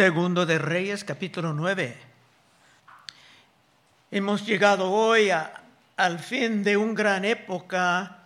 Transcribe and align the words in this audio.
Segundo 0.00 0.46
de 0.46 0.56
Reyes, 0.56 1.04
capítulo 1.04 1.52
9. 1.52 1.94
Hemos 4.10 4.46
llegado 4.46 4.90
hoy 4.90 5.30
al 5.94 6.18
fin 6.20 6.64
de 6.64 6.78
una 6.78 6.94
gran 6.94 7.26
época 7.26 8.16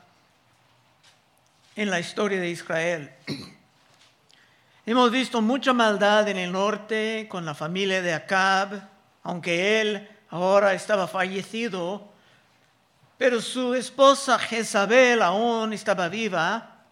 en 1.75 1.91
la 1.91 1.99
historia 1.99 2.39
de 2.39 2.49
Israel. 2.49 3.11
Hemos 4.87 5.11
visto 5.11 5.43
mucha 5.43 5.73
maldad 5.73 6.29
en 6.29 6.37
el 6.37 6.53
norte 6.53 7.27
con 7.29 7.45
la 7.45 7.57
familia 7.57 8.03
de 8.03 8.15
Acab, 8.15 8.89
aunque 9.25 9.81
él 9.81 10.09
ahora 10.31 10.75
estaba 10.75 11.09
fallecido, 11.09 12.09
pero 13.19 13.41
su 13.41 13.75
esposa 13.75 14.39
Jezabel 14.39 15.21
aún 15.23 15.73
estaba 15.73 16.09
viva 16.09 16.85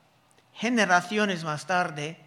generaciones 0.54 1.44
más 1.44 1.68
tarde. 1.68 2.21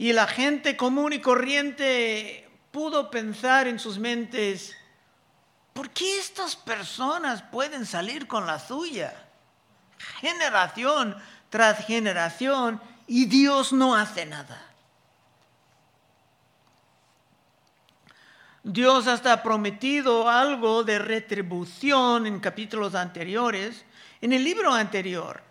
Y 0.00 0.14
la 0.14 0.26
gente 0.26 0.78
común 0.78 1.12
y 1.12 1.20
corriente 1.20 2.48
pudo 2.70 3.10
pensar 3.10 3.68
en 3.68 3.78
sus 3.78 3.98
mentes, 3.98 4.74
¿por 5.74 5.90
qué 5.90 6.18
estas 6.18 6.56
personas 6.56 7.42
pueden 7.42 7.84
salir 7.84 8.26
con 8.26 8.46
la 8.46 8.58
suya? 8.58 9.12
Generación 10.22 11.14
tras 11.50 11.84
generación 11.84 12.80
y 13.06 13.26
Dios 13.26 13.74
no 13.74 13.94
hace 13.94 14.24
nada. 14.24 14.64
Dios 18.62 19.06
hasta 19.06 19.34
ha 19.34 19.42
prometido 19.42 20.30
algo 20.30 20.82
de 20.82 20.98
retribución 20.98 22.26
en 22.26 22.40
capítulos 22.40 22.94
anteriores, 22.94 23.84
en 24.22 24.32
el 24.32 24.44
libro 24.44 24.72
anterior. 24.72 25.42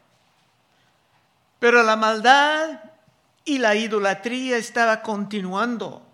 Pero 1.59 1.83
la 1.83 1.95
maldad 1.95 2.79
y 3.45 3.57
la 3.57 3.75
idolatría 3.75 4.57
estaba 4.57 5.01
continuando. 5.01 6.05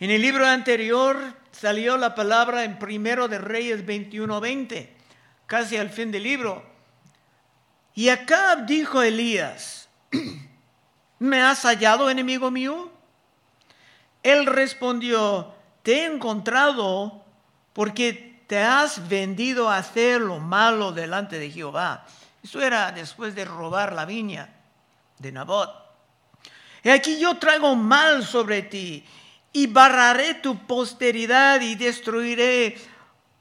En 0.00 0.10
el 0.10 0.22
libro 0.22 0.46
anterior 0.46 1.16
salió 1.50 1.96
la 1.96 2.14
palabra 2.14 2.64
en 2.64 2.78
primero 2.78 3.26
de 3.26 3.38
Reyes 3.38 3.84
21:20, 3.84 4.90
casi 5.46 5.76
al 5.76 5.90
fin 5.90 6.12
del 6.12 6.22
libro. 6.22 6.64
Y 7.94 8.10
Acab 8.10 8.64
dijo 8.64 9.02
Elías, 9.02 9.88
¿me 11.18 11.42
has 11.42 11.62
hallado, 11.62 12.08
enemigo 12.08 12.50
mío? 12.50 12.92
Él 14.22 14.46
respondió, 14.46 15.52
te 15.82 16.00
he 16.00 16.04
encontrado 16.04 17.24
porque 17.72 18.42
te 18.46 18.58
has 18.58 19.08
vendido 19.08 19.68
a 19.68 19.78
hacer 19.78 20.20
lo 20.20 20.38
malo 20.38 20.92
delante 20.92 21.38
de 21.38 21.50
Jehová. 21.50 22.06
Eso 22.48 22.62
era 22.62 22.90
después 22.92 23.34
de 23.34 23.44
robar 23.44 23.92
la 23.92 24.06
viña 24.06 24.48
de 25.18 25.30
Nabot. 25.30 25.70
Y 26.82 26.88
aquí 26.88 27.20
yo 27.20 27.36
traigo 27.36 27.76
mal 27.76 28.24
sobre 28.24 28.62
ti 28.62 29.04
y 29.52 29.66
barraré 29.66 30.32
tu 30.32 30.66
posteridad 30.66 31.60
y 31.60 31.74
destruiré 31.74 32.78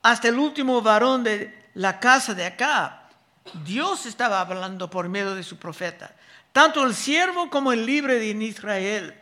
hasta 0.02 0.28
el 0.28 0.38
último 0.38 0.82
varón 0.82 1.24
de 1.24 1.70
la 1.76 2.02
casa 2.02 2.34
de 2.34 2.48
acá. 2.48 3.04
Dios 3.64 4.06
estaba 4.06 4.42
hablando 4.42 4.90
por 4.90 5.08
medio 5.08 5.36
de 5.36 5.44
su 5.44 5.56
profeta, 5.56 6.14
tanto 6.52 6.84
el 6.84 6.94
siervo 6.94 7.50
como 7.50 7.72
el 7.72 7.86
libre 7.86 8.16
de 8.16 8.26
Israel. 8.28 9.18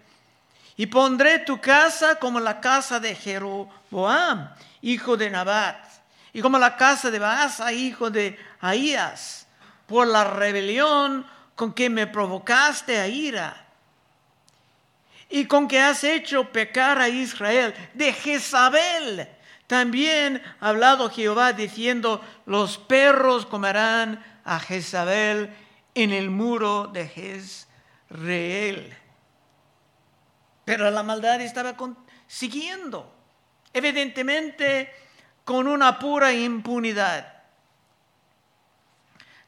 Y 0.77 0.87
pondré 0.87 1.37
tu 1.37 1.61
casa 1.61 2.15
como 2.15 2.39
la 2.39 2.59
casa 2.59 2.99
de 2.99 3.13
Jeroboam, 3.13 4.49
hijo 4.81 5.15
de 5.15 5.29
Nabat, 5.29 5.85
y 6.33 6.41
como 6.41 6.57
la 6.57 6.75
casa 6.75 7.11
de 7.11 7.19
Baasa, 7.19 7.71
hijo 7.71 8.09
de 8.09 8.39
Ahías 8.59 9.44
por 9.87 10.07
la 10.07 10.23
rebelión 10.23 11.25
con 11.55 11.73
que 11.73 11.89
me 11.89 12.07
provocaste 12.07 12.99
a 12.99 13.07
ira 13.07 13.65
y 15.29 15.45
con 15.45 15.67
que 15.67 15.79
has 15.79 16.03
hecho 16.03 16.51
pecar 16.51 16.99
a 16.99 17.09
Israel. 17.09 17.73
De 17.93 18.13
Jezabel 18.13 19.27
también 19.67 20.41
ha 20.59 20.69
hablado 20.69 21.09
Jehová 21.09 21.53
diciendo, 21.53 22.23
los 22.45 22.77
perros 22.77 23.45
comerán 23.45 24.23
a 24.43 24.59
Jezabel 24.59 25.49
en 25.95 26.11
el 26.11 26.29
muro 26.29 26.87
de 26.87 27.07
Jezreel. 27.07 28.95
Pero 30.65 30.89
la 30.91 31.03
maldad 31.03 31.41
estaba 31.41 31.75
siguiendo, 32.27 33.11
evidentemente 33.73 34.93
con 35.43 35.67
una 35.67 35.97
pura 35.99 36.33
impunidad. 36.33 37.34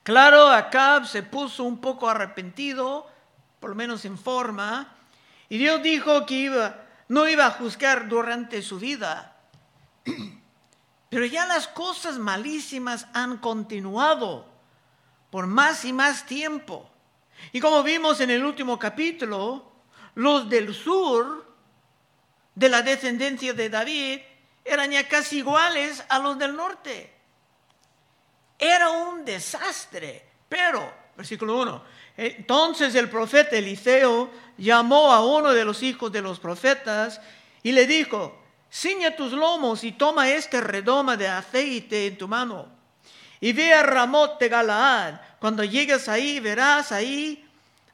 Claro, 0.08 0.48
Acab 0.48 1.06
se 1.06 1.22
puso 1.22 1.66
un 1.66 1.82
poco 1.82 2.08
arrepentido, 2.08 3.06
por 3.60 3.72
lo 3.72 3.76
menos 3.76 4.06
en 4.06 4.18
forma, 4.18 4.96
y 5.50 5.58
Dios 5.58 5.84
dijo 5.84 6.26
que 6.26 6.34
iba, 6.34 6.86
no 7.10 7.28
iba 7.28 7.46
a 7.46 7.52
juzgar 7.52 8.08
durante 8.08 8.62
su 8.62 8.80
vida. 8.80 9.36
Pero 11.10 11.26
ya 11.26 11.46
las 11.46 11.68
cosas 11.68 12.20
malísimas 12.20 13.08
han 13.14 13.36
continuado 13.40 14.48
por 15.30 15.46
más 15.46 15.84
y 15.84 15.92
más 15.92 16.26
tiempo. 16.26 16.90
Y 17.52 17.60
como 17.60 17.84
vimos 17.84 18.22
en 18.22 18.30
el 18.30 18.46
último 18.46 18.80
capítulo, 18.80 19.74
los 20.16 20.50
del 20.50 20.74
sur, 20.74 21.54
de 22.56 22.70
la 22.70 22.82
descendencia 22.82 23.52
de 23.52 23.70
David, 23.70 24.22
eran 24.64 24.90
ya 24.90 25.06
casi 25.10 25.40
iguales 25.40 26.02
a 26.08 26.20
los 26.20 26.40
del 26.40 26.56
norte. 26.56 27.17
Era 28.58 28.90
un 28.90 29.24
desastre. 29.26 30.26
Pero, 30.50 30.94
versículo 31.16 31.60
1, 31.62 31.84
entonces 32.18 32.96
el 32.96 33.10
profeta 33.10 33.58
Eliseo 33.58 34.32
llamó 34.58 35.12
a 35.12 35.26
uno 35.26 35.52
de 35.54 35.66
los 35.66 35.84
hijos 35.84 36.12
de 36.12 36.22
los 36.22 36.40
profetas 36.40 37.20
y 37.64 37.72
le 37.72 37.86
dijo, 37.86 38.42
ciña 38.72 39.16
tus 39.16 39.34
lomos 39.34 39.84
y 39.84 39.92
toma 39.92 40.30
este 40.30 40.62
redoma 40.62 41.18
de 41.18 41.28
aceite 41.28 42.08
en 42.08 42.18
tu 42.18 42.28
mano 42.28 42.78
y 43.40 43.54
ve 43.54 43.74
a 43.74 43.84
Ramot 43.84 44.40
de 44.40 44.50
Galaad. 44.50 45.22
Cuando 45.40 45.64
llegues 45.64 46.10
ahí, 46.10 46.40
verás 46.40 46.92
ahí 46.92 47.46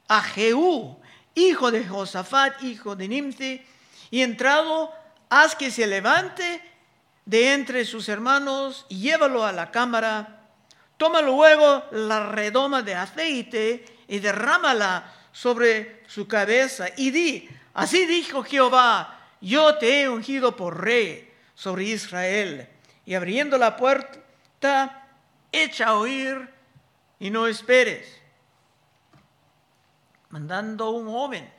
a 0.08 0.22
Jehú, 0.22 0.98
hijo 1.34 1.70
de 1.70 1.86
Josafat, 1.86 2.62
hijo 2.62 2.96
de 2.96 3.08
Nimte, 3.08 3.66
y 4.10 4.22
entrado, 4.22 4.92
haz 5.28 5.54
que 5.54 5.70
se 5.70 5.86
levante 5.86 6.62
de 7.24 7.54
entre 7.54 7.84
sus 7.84 8.08
hermanos 8.08 8.86
y 8.88 9.00
llévalo 9.00 9.44
a 9.44 9.52
la 9.52 9.70
cámara 9.70 10.43
Toma 11.04 11.20
luego 11.20 11.84
la 11.90 12.30
redoma 12.30 12.80
de 12.80 12.94
aceite 12.94 13.84
y 14.08 14.20
derrámala 14.20 15.12
sobre 15.32 16.02
su 16.06 16.26
cabeza 16.26 16.86
y 16.96 17.10
di, 17.10 17.46
así 17.74 18.06
dijo 18.06 18.42
Jehová, 18.42 19.20
yo 19.38 19.76
te 19.76 20.00
he 20.00 20.08
ungido 20.08 20.56
por 20.56 20.82
rey 20.82 21.30
sobre 21.54 21.84
Israel. 21.84 22.70
Y 23.04 23.12
abriendo 23.12 23.58
la 23.58 23.76
puerta, 23.76 25.06
echa 25.52 25.88
a 25.88 25.96
oír 25.96 26.48
y 27.18 27.28
no 27.28 27.48
esperes. 27.48 28.08
Mandando 30.30 30.88
un 30.88 31.06
joven 31.06 31.52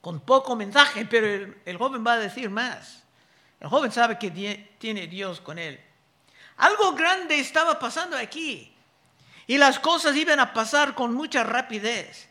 con 0.00 0.20
poco 0.20 0.56
mensaje, 0.56 1.04
pero 1.04 1.54
el, 1.66 1.76
joven 1.76 2.02
va 2.02 2.14
a 2.14 2.18
decir 2.18 2.48
más. 2.48 3.04
El 3.60 3.68
joven 3.68 3.92
sabe 3.92 4.18
que 4.18 4.30
tiene 4.78 5.06
Dios 5.06 5.42
con 5.42 5.58
él. 5.58 5.84
Algo 6.58 6.92
grande 6.92 7.38
estaba 7.38 7.78
pasando 7.78 8.16
aquí 8.16 8.72
y 9.46 9.58
las 9.58 9.78
cosas 9.78 10.14
iban 10.16 10.40
a 10.40 10.52
pasar 10.52 10.94
con 10.94 11.14
mucha 11.14 11.42
rapidez. 11.44 12.28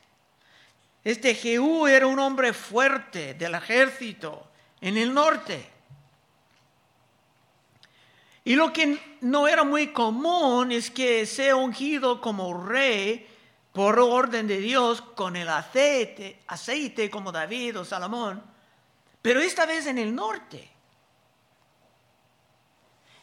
Este 1.03 1.33
Jehú 1.33 1.87
era 1.87 2.07
un 2.07 2.19
hombre 2.19 2.53
fuerte 2.53 3.33
del 3.33 3.55
ejército 3.55 4.47
en 4.81 4.97
el 4.97 5.13
norte. 5.13 5.71
Y 8.43 8.55
lo 8.55 8.71
que 8.71 9.17
no 9.21 9.47
era 9.47 9.63
muy 9.63 9.87
común 9.87 10.71
es 10.71 10.91
que 10.91 11.25
sea 11.25 11.55
ungido 11.55 12.21
como 12.21 12.65
rey 12.65 13.27
por 13.71 13.99
orden 13.99 14.47
de 14.47 14.59
Dios 14.59 15.01
con 15.01 15.35
el 15.35 15.49
aceite, 15.49 16.39
aceite 16.47 17.09
como 17.09 17.31
David 17.31 17.79
o 17.79 17.85
Salomón, 17.85 18.41
pero 19.21 19.39
esta 19.39 19.65
vez 19.65 19.87
en 19.87 19.97
el 19.97 20.13
norte. 20.13 20.76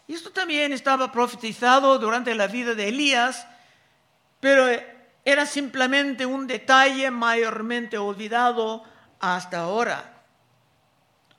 Y 0.06 0.14
esto 0.14 0.30
también 0.30 0.72
estaba 0.72 1.10
profetizado 1.10 1.98
durante 1.98 2.34
la 2.34 2.46
vida 2.46 2.74
de 2.74 2.88
Elías, 2.88 3.46
pero 4.40 4.66
era 5.24 5.46
simplemente 5.46 6.26
un 6.26 6.46
detalle 6.46 7.10
mayormente 7.10 7.96
olvidado 7.96 8.84
hasta 9.18 9.60
ahora. 9.60 10.22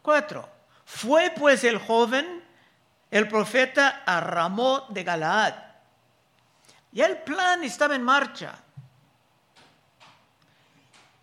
Cuatro. 0.02 0.50
Fue 0.86 1.32
pues 1.36 1.64
el 1.64 1.78
joven, 1.78 2.44
el 3.12 3.28
profeta, 3.28 4.04
a 4.06 4.20
Ramot 4.22 4.90
de 4.90 5.04
Galaad. 5.04 5.54
Y 6.92 7.02
el 7.02 7.18
plan 7.18 7.64
estaba 7.64 7.96
en 7.96 8.04
marcha. 8.04 8.56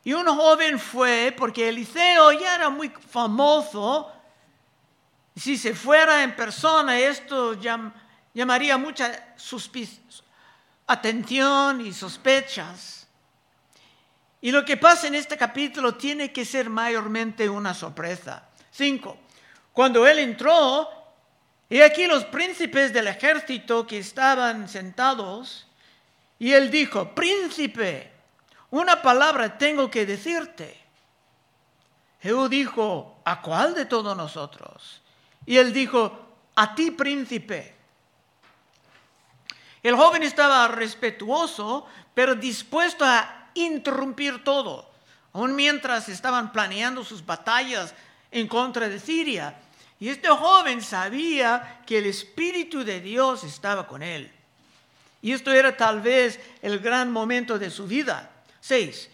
Y 0.04 0.12
un 0.12 0.26
joven 0.26 0.78
fue, 0.78 1.34
porque 1.36 1.68
Eliseo 1.68 2.32
ya 2.32 2.56
era 2.56 2.70
muy 2.70 2.88
famoso 2.90 4.12
si 5.36 5.56
se 5.56 5.74
fuera 5.74 6.22
en 6.22 6.36
persona, 6.36 6.98
esto 6.98 7.54
llamaría 8.34 8.76
mucha 8.76 9.34
atención 10.86 11.80
y 11.80 11.92
sospechas. 11.92 13.06
Y 14.40 14.50
lo 14.50 14.64
que 14.64 14.76
pasa 14.76 15.06
en 15.06 15.14
este 15.14 15.36
capítulo 15.36 15.94
tiene 15.94 16.32
que 16.32 16.44
ser 16.44 16.68
mayormente 16.68 17.48
una 17.48 17.74
sorpresa. 17.74 18.48
Cinco. 18.70 19.16
Cuando 19.72 20.06
él 20.06 20.18
entró, 20.18 20.88
y 21.70 21.80
aquí 21.80 22.06
los 22.06 22.24
príncipes 22.24 22.92
del 22.92 23.06
ejército 23.06 23.86
que 23.86 23.98
estaban 23.98 24.68
sentados, 24.68 25.66
y 26.38 26.52
él 26.52 26.70
dijo, 26.70 27.14
príncipe, 27.14 28.10
una 28.70 29.00
palabra 29.00 29.56
tengo 29.56 29.90
que 29.90 30.04
decirte. 30.04 30.78
Jehú 32.20 32.48
dijo, 32.48 33.20
¿a 33.24 33.40
cuál 33.40 33.74
de 33.74 33.86
todos 33.86 34.16
nosotros? 34.16 35.01
Y 35.46 35.56
él 35.56 35.72
dijo, 35.72 36.18
a 36.54 36.74
ti, 36.74 36.90
príncipe. 36.90 37.74
El 39.82 39.96
joven 39.96 40.22
estaba 40.22 40.68
respetuoso, 40.68 41.86
pero 42.14 42.34
dispuesto 42.34 43.04
a 43.04 43.50
interrumpir 43.54 44.44
todo, 44.44 44.88
aun 45.32 45.56
mientras 45.56 46.08
estaban 46.08 46.52
planeando 46.52 47.04
sus 47.04 47.24
batallas 47.24 47.94
en 48.30 48.46
contra 48.46 48.88
de 48.88 49.00
Siria. 49.00 49.56
Y 49.98 50.08
este 50.08 50.28
joven 50.28 50.82
sabía 50.82 51.82
que 51.86 51.98
el 51.98 52.06
Espíritu 52.06 52.84
de 52.84 53.00
Dios 53.00 53.44
estaba 53.44 53.86
con 53.86 54.02
él. 54.02 54.30
Y 55.20 55.32
esto 55.32 55.52
era 55.52 55.76
tal 55.76 56.00
vez 56.00 56.40
el 56.60 56.80
gran 56.80 57.12
momento 57.12 57.58
de 57.58 57.70
su 57.70 57.86
vida. 57.86 58.30
Seis. 58.60 59.08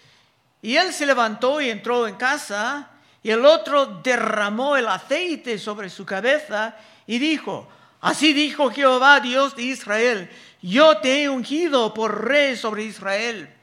Y 0.63 0.77
él 0.77 0.93
se 0.93 1.07
levantó 1.07 1.61
y 1.61 1.71
entró 1.71 2.07
en 2.09 2.17
casa, 2.17 2.91
y 3.23 3.31
el 3.31 3.45
otro 3.45 3.87
derramó 4.03 4.77
el 4.77 4.89
aceite 4.89 5.59
sobre 5.59 5.91
su 5.91 6.07
cabeza 6.07 6.77
y 7.07 7.19
dijo, 7.19 7.69
así 8.01 8.33
dijo 8.33 8.71
Jehová, 8.71 9.21
Dios 9.21 9.57
de 9.57 9.63
Israel, 9.63 10.31
yo 10.63 10.99
te 10.99 11.23
he 11.23 11.29
ungido 11.29 11.93
por 11.95 12.27
rey 12.27 12.57
sobre 12.57 12.85
Israel. 12.85 13.55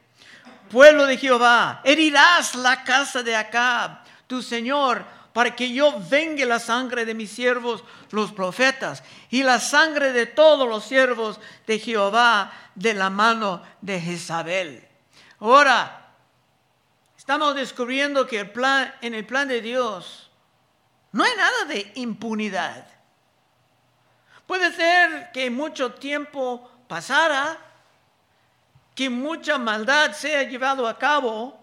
Pueblo 0.70 1.06
de 1.06 1.18
Jehová, 1.18 1.82
herirás 1.84 2.56
la 2.56 2.84
casa 2.84 3.24
de 3.24 3.36
Acab, 3.36 4.00
tu 4.28 4.42
Señor, 4.42 5.06
para 5.32 5.56
que 5.56 5.72
yo 5.72 6.02
vengue 6.10 6.46
la 6.46 6.60
sangre 6.60 7.06
de 7.06 7.14
mis 7.14 7.30
siervos, 7.30 7.84
los 8.12 8.32
profetas, 8.32 9.04
y 9.30 9.44
la 9.44 9.60
sangre 9.60 10.12
de 10.12 10.26
todos 10.26 10.68
los 10.68 10.86
siervos 10.86 11.40
de 11.68 11.78
Jehová 11.78 12.52
de 12.74 12.94
la 12.94 13.10
mano 13.10 13.62
de 13.82 14.00
Jezabel. 14.00 14.88
Ahora, 15.40 16.05
estamos 17.26 17.56
descubriendo 17.56 18.28
que 18.28 18.42
el 18.42 18.52
plan, 18.52 18.94
en 19.02 19.16
el 19.16 19.26
plan 19.26 19.48
de 19.48 19.60
Dios 19.60 20.30
no 21.12 21.24
hay 21.24 21.32
nada 21.36 21.66
de 21.66 21.92
impunidad. 21.96 22.86
Puede 24.46 24.72
ser 24.72 25.32
que 25.32 25.50
mucho 25.50 25.94
tiempo 25.94 26.70
pasara, 26.88 27.58
que 28.94 29.10
mucha 29.10 29.58
maldad 29.58 30.12
sea 30.12 30.44
llevado 30.44 30.88
a 30.88 31.00
cabo, 31.00 31.60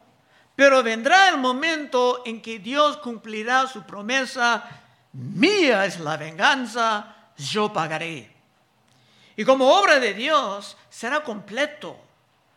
pero 0.56 0.82
vendrá 0.82 1.28
el 1.28 1.38
momento 1.38 2.22
en 2.26 2.42
que 2.42 2.58
Dios 2.58 2.96
cumplirá 2.96 3.68
su 3.68 3.84
promesa, 3.84 4.64
mía 5.12 5.86
es 5.86 6.00
la 6.00 6.16
venganza, 6.16 7.14
yo 7.36 7.72
pagaré. 7.72 8.34
Y 9.36 9.44
como 9.44 9.72
obra 9.72 10.00
de 10.00 10.12
Dios 10.12 10.76
será 10.90 11.22
completo 11.22 11.96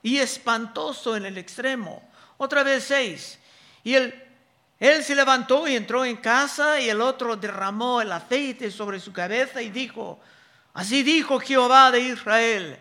y 0.01 0.17
espantoso 0.17 1.15
en 1.15 1.27
el 1.27 1.37
extremo. 1.37 2.01
Otra 2.37 2.63
vez 2.63 2.83
seis. 2.83 3.39
Y 3.83 3.95
él, 3.95 4.23
él 4.79 5.03
se 5.03 5.15
levantó 5.15 5.67
y 5.67 5.75
entró 5.75 6.03
en 6.05 6.17
casa 6.17 6.79
y 6.79 6.89
el 6.89 7.01
otro 7.01 7.35
derramó 7.35 8.01
el 8.01 8.11
aceite 8.11 8.71
sobre 8.71 8.99
su 8.99 9.13
cabeza 9.13 9.61
y 9.61 9.69
dijo, 9.69 10.19
Así 10.73 11.03
dijo 11.03 11.39
Jehová 11.39 11.89
de 11.91 12.01
Israel, 12.01 12.79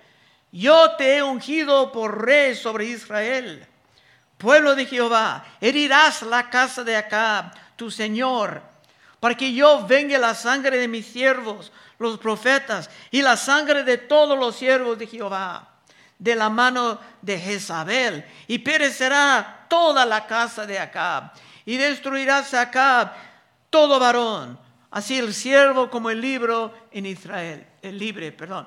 yo 0.51 0.97
te 0.97 1.17
he 1.17 1.23
ungido 1.23 1.93
por 1.93 2.25
rey 2.25 2.57
sobre 2.57 2.87
Israel. 2.87 3.67
Pueblo 4.37 4.75
de 4.75 4.87
Jehová, 4.87 5.45
herirás 5.61 6.23
la 6.23 6.51
casa 6.51 6.83
de 6.83 6.97
Acab, 6.97 7.53
tu 7.77 7.91
Señor, 7.91 8.63
para 9.21 9.37
que 9.37 9.53
yo 9.53 9.87
venga 9.87 10.19
la 10.19 10.35
sangre 10.35 10.77
de 10.77 10.89
mis 10.89 11.07
siervos, 11.07 11.73
los 11.99 12.19
profetas, 12.19 12.91
y 13.11 13.23
la 13.23 13.37
sangre 13.37 13.85
de 13.85 13.97
todos 13.97 14.39
los 14.39 14.57
siervos 14.57 14.99
de 14.99 15.07
Jehová, 15.07 15.74
de 16.19 16.35
la 16.35 16.49
mano 16.49 16.99
de 17.23 17.39
Jezabel, 17.39 18.25
y 18.47 18.59
perecerá 18.59 19.67
toda 19.69 20.07
la 20.07 20.27
casa 20.27 20.67
de 20.67 20.79
Acab, 20.79 21.33
y 21.65 21.77
destruirás 21.77 22.55
a 22.55 22.63
Acab 22.63 23.13
todo 23.71 23.99
varón, 23.99 24.59
así 24.91 25.19
el 25.19 25.35
siervo 25.35 25.91
como 25.91 26.11
el 26.11 26.21
libro 26.21 26.75
en 26.93 27.07
Israel 27.07 27.67
el 27.85 27.99
libre, 27.99 28.33
perdón. 28.33 28.67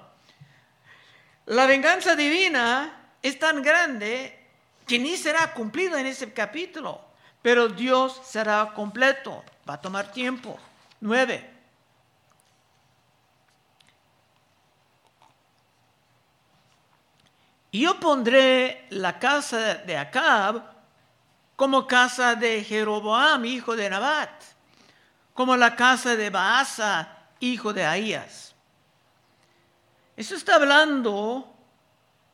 La 1.48 1.66
venganza 1.66 2.16
divina 2.16 3.12
es 3.22 3.40
tan 3.40 3.62
grande 3.62 4.38
que 4.86 5.00
ni 5.00 5.18
será 5.18 5.54
cumplida 5.54 6.00
en 6.00 6.06
ese 6.06 6.32
capítulo, 6.32 7.02
pero 7.42 7.68
Dios 7.68 8.22
será 8.24 8.74
completo. 8.74 9.44
Va 9.68 9.76
a 9.76 9.82
tomar 9.82 10.12
tiempo. 10.12 10.58
Nueve. 11.02 11.57
Yo 17.78 18.00
pondré 18.00 18.88
la 18.90 19.20
casa 19.20 19.76
de 19.76 19.98
Acab 19.98 20.64
como 21.56 21.86
casa 21.86 22.36
de 22.36 22.64
Jeroboam, 22.64 23.46
hijo 23.46 23.76
de 23.76 23.90
Nabat, 23.90 24.32
como 25.34 25.56
la 25.56 25.76
casa 25.76 26.16
de 26.16 26.30
Baasa, 26.30 27.18
hijo 27.40 27.74
de 27.74 27.86
Ahías. 27.86 28.56
Eso 30.16 30.36
está 30.36 30.56
hablando 30.56 31.56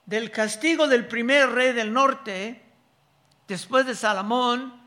del 0.06 0.32
castigo 0.32 0.88
del 0.88 1.08
primer 1.08 1.50
rey 1.50 1.74
del 1.74 1.92
norte, 1.92 2.64
después 3.48 3.86
de 3.86 3.96
Salomón, 3.96 4.82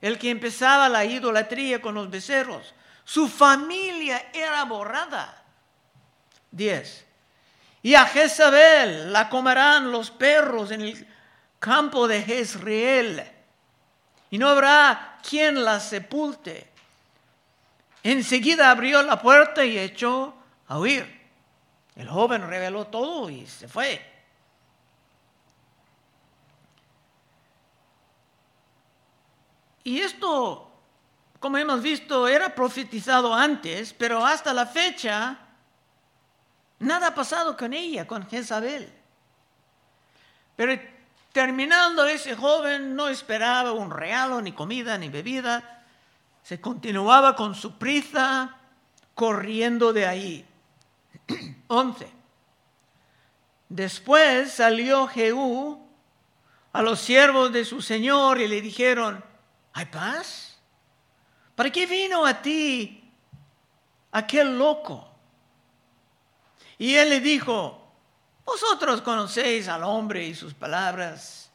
el 0.00 0.18
que 0.18 0.30
empezaba 0.30 0.88
la 0.88 1.04
idolatría 1.04 1.80
con 1.80 1.96
los 1.96 2.08
becerros. 2.08 2.72
Su 3.02 3.26
familia 3.26 4.30
era 4.32 4.64
borrada. 4.64 5.42
10. 6.52 7.07
Y 7.82 7.94
a 7.94 8.06
Jezabel 8.06 9.12
la 9.12 9.28
comerán 9.28 9.92
los 9.92 10.10
perros 10.10 10.70
en 10.70 10.80
el 10.82 11.08
campo 11.58 12.06
de 12.08 12.22
Jezreel, 12.22 13.22
y 14.30 14.38
no 14.38 14.48
habrá 14.48 15.18
quien 15.28 15.64
la 15.64 15.80
sepulte. 15.80 16.68
Enseguida 18.02 18.70
abrió 18.70 19.02
la 19.02 19.20
puerta 19.20 19.64
y 19.64 19.78
echó 19.78 20.34
a 20.66 20.78
huir. 20.78 21.18
El 21.96 22.08
joven 22.08 22.46
reveló 22.48 22.86
todo 22.86 23.28
y 23.28 23.46
se 23.46 23.66
fue. 23.66 24.04
Y 29.82 30.00
esto, 30.00 30.70
como 31.40 31.56
hemos 31.56 31.82
visto, 31.82 32.28
era 32.28 32.54
profetizado 32.54 33.34
antes, 33.34 33.92
pero 33.94 34.24
hasta 34.24 34.52
la 34.52 34.66
fecha 34.66 35.38
nada 36.78 37.08
ha 37.08 37.14
pasado 37.14 37.56
con 37.56 37.72
ella, 37.72 38.06
con 38.06 38.26
Jezabel. 38.26 38.92
Pero 40.56 40.80
terminando 41.32 42.06
ese 42.06 42.34
joven 42.34 42.96
no 42.96 43.08
esperaba 43.08 43.72
un 43.72 43.90
regalo, 43.90 44.40
ni 44.40 44.52
comida, 44.52 44.98
ni 44.98 45.08
bebida. 45.08 45.84
Se 46.42 46.60
continuaba 46.60 47.36
con 47.36 47.54
su 47.54 47.78
prisa 47.78 48.56
corriendo 49.14 49.92
de 49.92 50.06
ahí. 50.06 50.46
11. 51.68 52.10
Después 53.68 54.52
salió 54.52 55.06
Jehú 55.08 55.86
a 56.72 56.82
los 56.82 57.00
siervos 57.00 57.52
de 57.52 57.64
su 57.64 57.82
señor 57.82 58.40
y 58.40 58.48
le 58.48 58.60
dijeron, 58.60 59.22
¿hay 59.72 59.86
paz? 59.86 60.58
¿Para 61.54 61.70
qué 61.70 61.86
vino 61.86 62.24
a 62.24 62.40
ti 62.40 63.12
aquel 64.12 64.58
loco? 64.58 65.07
Y 66.78 66.94
él 66.94 67.10
le 67.10 67.20
dijo, 67.20 67.92
vosotros 68.44 69.02
conocéis 69.02 69.68
al 69.68 69.82
hombre 69.84 70.24
y 70.24 70.34
sus 70.34 70.54
palabras. 70.54 71.50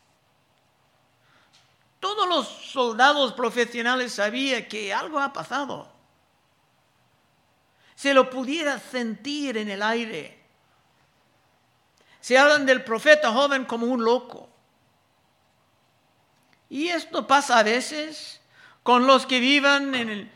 Todos 1.99 2.27
los 2.27 2.47
soldados 2.47 3.33
profesionales 3.33 4.13
sabían 4.13 4.65
que 4.65 4.93
algo 4.93 5.19
ha 5.19 5.31
pasado 5.31 5.93
se 8.03 8.13
lo 8.13 8.29
pudiera 8.29 8.79
sentir 8.79 9.55
en 9.57 9.69
el 9.69 9.81
aire. 9.81 10.37
Se 12.19 12.37
hablan 12.37 12.65
del 12.65 12.83
profeta 12.83 13.31
joven 13.31 13.63
como 13.63 13.87
un 13.87 14.03
loco. 14.03 14.49
Y 16.69 16.89
esto 16.89 17.25
pasa 17.25 17.59
a 17.59 17.63
veces 17.63 18.41
con 18.83 19.07
los 19.07 19.25
que 19.25 19.39
vivan 19.39 19.95
en 19.95 20.31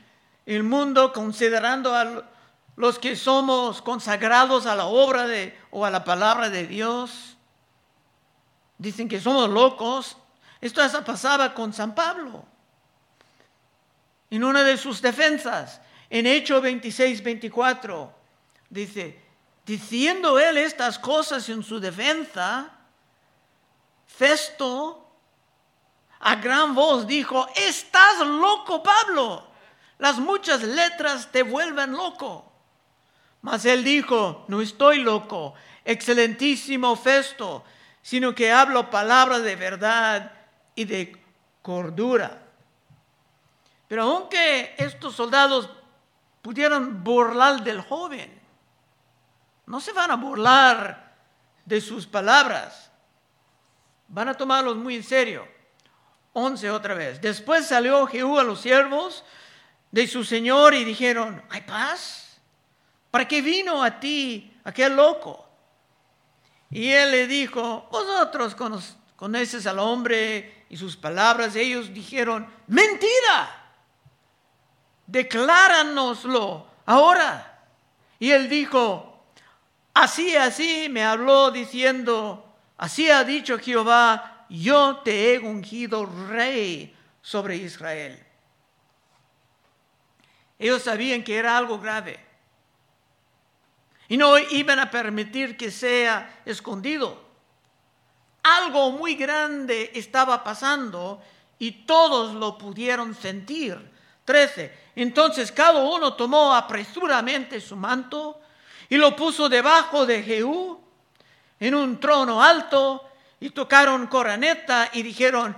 el, 0.46 0.64
mundo 0.64 1.12
considerando 1.12 1.94
a 1.94 2.24
los 2.78 3.00
que 3.00 3.16
somos 3.16 3.82
consagrados 3.82 4.68
a 4.68 4.76
la 4.76 4.86
obra 4.86 5.28
de, 5.28 5.58
o 5.72 5.84
a 5.84 5.90
la 5.90 6.04
palabra 6.04 6.50
de 6.50 6.68
Dios. 6.68 7.36
Dicen 8.78 9.10
que 9.10 9.20
somos 9.20 9.50
locos. 9.50 10.16
Esto 10.62 10.86
ya 10.86 11.04
pasaba 11.04 11.54
con 11.56 11.74
San 11.74 11.96
Pablo. 11.96 12.46
En 14.30 14.44
una 14.44 14.64
de 14.64 14.78
sus 14.78 15.02
defensas, 15.02 15.82
en 16.10 16.28
Hecho 16.28 16.62
26, 16.62 17.24
24, 17.24 18.14
dice, 18.70 19.24
diciendo 19.66 20.38
él 20.40 20.58
estas 20.58 21.00
cosas 21.00 21.50
en 21.50 21.64
su 21.64 21.80
defensa, 21.80 22.72
Festo 24.06 25.04
a 26.20 26.36
gran 26.36 26.74
voz 26.74 27.06
dijo, 27.06 27.48
estás 27.56 28.20
loco, 28.26 28.82
Pablo. 28.82 29.48
Las 29.98 30.20
muchas 30.20 30.62
letras 30.64 31.32
te 31.32 31.44
vuelven 31.44 31.92
loco. 31.92 32.47
Mas 33.48 33.64
él 33.64 33.82
dijo, 33.82 34.44
no 34.50 34.60
estoy 34.60 35.00
loco, 35.00 35.54
excelentísimo 35.86 36.98
Festo, 36.98 37.64
sino 38.02 38.36
que 38.36 38.52
hablo 38.52 38.90
palabras 38.90 39.42
de 39.42 39.56
verdad 39.56 40.34
y 40.76 40.84
de 40.84 41.16
cordura. 41.62 42.42
Pero 43.88 44.04
aunque 44.04 44.76
estos 44.78 45.16
soldados 45.16 45.70
pudieran 46.42 47.06
burlar 47.06 47.64
del 47.64 47.80
joven, 47.80 48.38
no 49.66 49.80
se 49.80 49.94
van 49.94 50.12
a 50.12 50.18
burlar 50.18 51.16
de 51.64 51.80
sus 51.80 52.06
palabras, 52.06 52.92
van 54.10 54.28
a 54.28 54.34
tomarlos 54.34 54.76
muy 54.76 54.98
en 54.98 55.04
serio. 55.06 55.48
Once 56.34 56.70
otra 56.70 56.96
vez. 56.96 57.22
Después 57.22 57.66
salió 57.66 58.06
Jehú 58.08 58.38
a 58.38 58.44
los 58.44 58.60
siervos 58.60 59.24
de 59.90 60.06
su 60.06 60.26
señor 60.26 60.74
y 60.74 60.84
dijeron, 60.84 61.42
¿hay 61.50 61.62
paz? 61.62 62.27
¿Para 63.18 63.28
qué 63.28 63.42
vino 63.42 63.82
a 63.82 64.00
ti 64.00 64.60
aquel 64.64 64.96
loco? 64.96 65.44
Y 66.70 66.92
él 66.92 67.10
le 67.10 67.26
dijo, 67.26 67.88
vosotros 67.92 68.56
conoces 69.16 69.66
al 69.66 69.80
hombre 69.80 70.66
y 70.70 70.78
sus 70.78 70.96
palabras. 70.96 71.56
Ellos 71.56 71.92
dijeron, 71.92 72.48
mentira 72.68 73.74
decláranoslo 75.08 76.68
ahora. 76.86 77.60
Y 78.20 78.30
él 78.30 78.48
dijo, 78.50 79.24
así, 79.96 80.36
así 80.36 80.88
me 80.88 81.04
habló 81.04 81.50
diciendo, 81.50 82.46
así 82.78 83.10
ha 83.10 83.24
dicho 83.24 83.58
Jehová, 83.58 84.46
yo 84.48 84.98
te 84.98 85.34
he 85.34 85.40
ungido 85.40 86.06
rey 86.06 86.96
sobre 87.24 87.56
Israel. 87.56 88.24
Ellos 90.60 90.84
sabían 90.84 91.24
que 91.24 91.36
era 91.36 91.58
algo 91.58 91.80
grave. 91.80 92.27
Y 94.10 94.18
no 94.18 94.38
iban 94.38 94.80
a 94.80 94.90
permitir 94.90 95.58
que 95.58 95.72
sea 95.72 96.42
escondido. 96.46 97.22
Algo 98.44 98.92
muy 98.92 99.16
grande 99.16 99.92
estaba 99.94 100.44
pasando 100.44 101.22
y 101.60 101.72
todos 101.86 102.34
lo 102.34 102.58
pudieron 102.58 103.14
sentir. 103.14 103.78
13. 104.24 104.74
Entonces 104.96 105.52
cada 105.52 105.80
uno 105.80 106.14
tomó 106.14 106.54
apresuradamente 106.54 107.62
su 107.62 107.76
manto 107.76 108.42
y 108.90 108.98
lo 108.98 109.16
puso 109.16 109.48
debajo 109.48 110.06
de 110.06 110.22
Jehú 110.24 110.80
en 111.60 111.76
un 111.76 112.00
trono 112.00 112.42
alto 112.42 113.10
y 113.40 113.50
tocaron 113.52 114.08
coroneta 114.08 114.90
y 114.94 115.04
dijeron, 115.04 115.56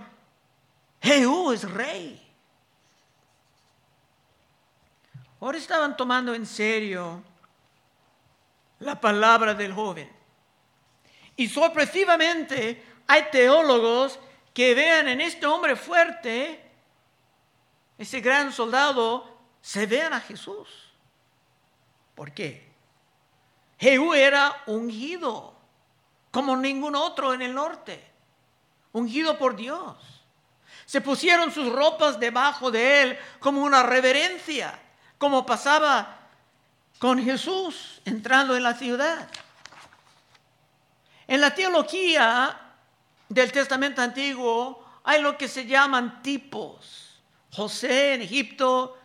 Jehú 1.01 1.51
es 1.51 1.70
rey. 1.70 2.22
Ahora 5.41 5.58
estaban 5.58 5.96
tomando 5.96 6.34
en 6.34 6.46
serio 6.46 7.24
la 8.80 9.00
palabra 9.00 9.54
del 9.54 9.74
joven. 9.74 10.10
Y 11.36 11.48
sorpresivamente 11.48 12.84
hay 13.08 13.24
teólogos 13.32 14.20
que 14.54 14.74
vean 14.76 15.08
en 15.08 15.22
este 15.22 15.46
hombre 15.46 15.76
fuerte 15.76 16.70
ese 17.98 18.22
gran 18.22 18.54
soldado, 18.54 19.40
se 19.62 19.86
vean 19.86 20.14
a 20.14 20.22
Jesús. 20.22 20.68
¿Por 22.16 22.32
qué? 22.34 22.70
Jehú 23.78 24.14
era 24.14 24.64
ungido 24.68 25.54
como 26.32 26.56
ningún 26.56 26.96
otro 26.96 27.34
en 27.34 27.42
el 27.42 27.54
norte, 27.54 28.02
ungido 28.94 29.38
por 29.38 29.56
Dios. 29.56 29.98
Se 30.86 31.02
pusieron 31.02 31.52
sus 31.52 31.72
ropas 31.72 32.20
debajo 32.20 32.72
de 32.72 33.02
él 33.02 33.20
como 33.40 33.64
una 33.64 33.84
reverencia, 33.84 34.80
como 35.18 35.46
pasaba 35.46 36.19
con 37.00 37.24
Jesús 37.24 38.01
entrando 38.06 38.56
en 38.56 38.63
la 38.63 38.75
ciudad. 38.75 39.27
En 41.27 41.41
la 41.41 41.56
teología 41.56 42.60
del 43.27 43.51
Testamento 43.51 44.01
Antiguo 44.01 44.86
hay 45.03 45.22
lo 45.22 45.38
que 45.38 45.48
se 45.48 45.65
llaman 45.65 46.22
tipos 46.22 47.10
José 47.51 48.13
en 48.13 48.22
Egipto 48.22 48.98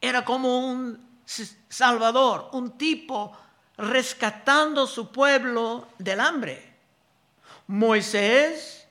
era 0.00 0.24
como 0.24 0.58
un 0.58 1.20
salvador, 1.68 2.50
un 2.52 2.76
tipo 2.76 3.36
rescatando 3.76 4.86
su 4.86 5.12
pueblo 5.12 5.88
del 5.98 6.20
hambre. 6.20 6.74
Moisés 7.68 8.86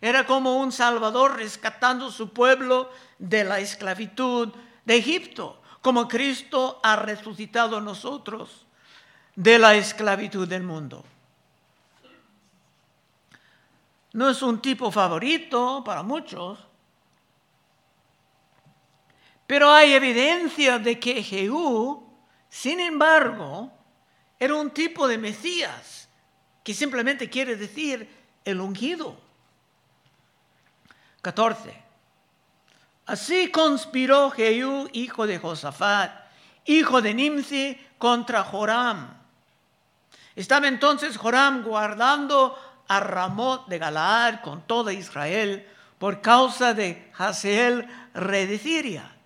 era 0.00 0.26
como 0.26 0.56
un 0.56 0.72
salvador 0.72 1.36
rescatando 1.36 2.10
su 2.10 2.32
pueblo 2.32 2.90
de 3.18 3.44
la 3.44 3.60
esclavitud 3.60 4.52
de 4.84 4.96
Egipto, 4.96 5.61
como 5.82 6.06
Cristo 6.06 6.80
ha 6.82 6.96
resucitado 6.96 7.76
a 7.76 7.80
nosotros 7.80 8.64
de 9.34 9.58
la 9.58 9.74
esclavitud 9.74 10.46
del 10.48 10.62
mundo. 10.62 11.04
No 14.12 14.30
es 14.30 14.40
un 14.42 14.62
tipo 14.62 14.90
favorito 14.92 15.82
para 15.84 16.02
muchos, 16.02 16.58
pero 19.46 19.70
hay 19.70 19.92
evidencia 19.92 20.78
de 20.78 21.00
que 21.00 21.22
Jehú, 21.22 22.08
sin 22.48 22.78
embargo, 22.78 23.72
era 24.38 24.54
un 24.54 24.70
tipo 24.70 25.08
de 25.08 25.18
Mesías, 25.18 26.08
que 26.62 26.74
simplemente 26.74 27.28
quiere 27.28 27.56
decir 27.56 28.08
el 28.44 28.60
ungido. 28.60 29.16
14. 31.22 31.91
Así 33.06 33.50
conspiró 33.50 34.30
Jehú, 34.30 34.88
hijo 34.92 35.26
de 35.26 35.38
Josafat, 35.38 36.12
hijo 36.64 37.02
de 37.02 37.14
Nimsi, 37.14 37.78
contra 37.98 38.44
Joram. 38.44 39.16
Estaba 40.34 40.68
entonces 40.68 41.16
Joram 41.16 41.62
guardando 41.62 42.56
a 42.88 43.00
Ramot 43.00 43.66
de 43.68 43.78
Galaad 43.78 44.40
con 44.40 44.62
toda 44.62 44.92
Israel 44.92 45.68
por 45.98 46.20
causa 46.20 46.74
de 46.74 47.12
Hazael, 47.16 47.88
rey 48.14 48.46
de 48.46 48.58
Siria. 48.58 49.16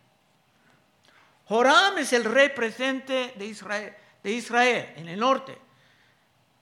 Joram 1.48 1.98
es 1.98 2.12
el 2.12 2.24
rey 2.24 2.48
presente 2.50 3.34
de 3.36 3.46
Israel, 3.46 3.94
de 4.22 4.32
Israel 4.32 4.92
en 4.96 5.08
el 5.08 5.20
norte. 5.20 5.58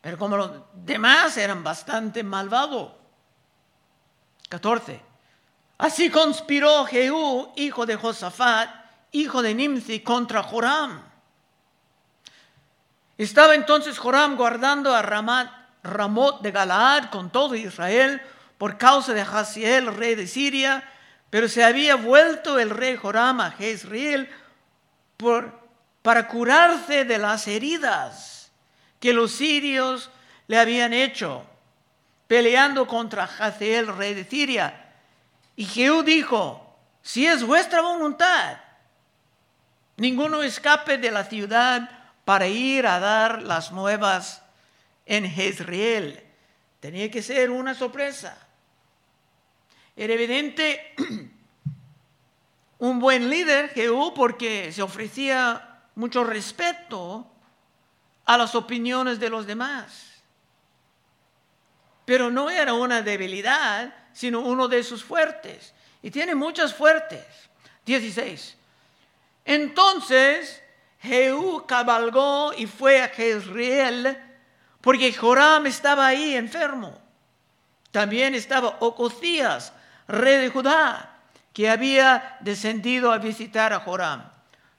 Pero 0.01 0.19
como 0.19 0.37
los 0.37 0.51
demás 0.75 1.37
eran 1.39 1.65
bastante 1.65 2.23
malvados. 2.23 2.93
14. 4.51 5.14
Así 5.79 6.11
conspiró 6.11 6.85
Jehú, 6.87 7.53
hijo 7.57 7.87
de 7.87 7.97
Josafat, 7.97 8.71
hijo 9.13 9.43
de 9.43 9.55
Nimsi, 9.55 10.01
contra 10.01 10.43
Joram. 10.43 11.03
Estaba 13.19 13.55
entonces 13.55 13.99
Joram 13.99 14.37
guardando 14.37 14.95
a 14.95 15.03
Ramat, 15.03 15.51
Ramot 15.83 16.41
de 16.43 16.51
Galaad 16.51 17.11
con 17.11 17.31
todo 17.31 17.55
Israel 17.55 18.21
por 18.59 18.79
causa 18.79 19.13
de 19.13 19.21
Haziel, 19.21 19.95
rey 19.95 20.15
de 20.15 20.27
Siria, 20.27 20.89
pero 21.31 21.49
se 21.49 21.65
había 21.65 21.97
vuelto 21.97 22.59
el 22.59 22.71
rey 22.71 22.97
Joram 22.97 23.41
a 23.41 23.51
Jezreel 23.51 24.29
para 26.03 26.29
curarse 26.29 27.05
de 27.05 27.19
las 27.19 27.47
heridas 27.49 28.51
que 29.01 29.13
los 29.13 29.33
sirios 29.33 30.11
le 30.47 30.59
habían 30.59 30.93
hecho, 30.93 31.45
peleando 32.27 32.87
contra 32.87 33.25
Hazael, 33.25 33.89
rey 33.97 34.15
de 34.15 34.25
Siria. 34.25 34.84
Y 35.57 35.65
Jehú 35.65 36.03
dijo, 36.03 36.77
si 37.03 37.27
es 37.27 37.45
vuestra 37.45 37.81
voluntad, 37.81 38.59
ninguno 39.97 40.43
escape 40.43 40.99
de 40.99 41.11
la 41.11 41.25
ciudad 41.25 41.91
para 42.25 42.47
ir 42.47 42.87
a 42.87 42.99
dar 42.99 43.43
las 43.43 43.71
nuevas 43.71 44.43
en 45.07 45.31
Jezreel. 45.31 46.23
Tenía 46.81 47.11
que 47.11 47.23
ser 47.23 47.51
una 47.51 47.75
sorpresa. 47.75 48.37
Era 49.97 50.15
evidente 50.15 50.95
un 52.79 52.99
buen 52.99 53.31
líder, 53.31 53.71
Jehú, 53.71 54.13
porque 54.15 54.73
se 54.73 54.83
ofrecía 54.83 55.83
mucho 55.95 56.25
respeto 56.25 57.31
a 58.25 58.37
las 58.37 58.55
opiniones 58.55 59.21
de 59.21 59.31
los 59.31 59.47
demás. 59.47 60.14
Pero 62.05 62.31
no 62.31 62.51
era 62.51 62.75
una 62.75 63.03
debilidad, 63.03 63.95
sino 64.13 64.41
uno 64.41 64.69
de 64.69 64.83
sus 64.83 65.03
fuertes. 65.03 65.73
Y 66.03 66.11
tiene 66.11 66.35
muchas 66.35 66.75
fuertes. 66.75 67.25
16. 67.87 68.57
Entonces 69.45 70.63
Jehú 71.01 71.67
cabalgó 71.67 72.53
y 72.57 72.67
fue 72.67 73.03
a 73.03 73.09
Jezreel 73.09 74.19
porque 74.81 75.13
Joram 75.13 75.67
estaba 75.67 76.07
ahí 76.07 76.35
enfermo. 76.35 76.99
También 77.91 78.35
estaba 78.35 78.77
Ococías, 78.81 79.73
rey 80.09 80.39
de 80.39 80.49
Judá 80.49 81.15
que 81.55 81.71
había 81.71 82.37
descendido 82.41 83.13
a 83.13 83.19
visitar 83.19 83.73
a 83.73 83.81
Joram. 83.81 84.25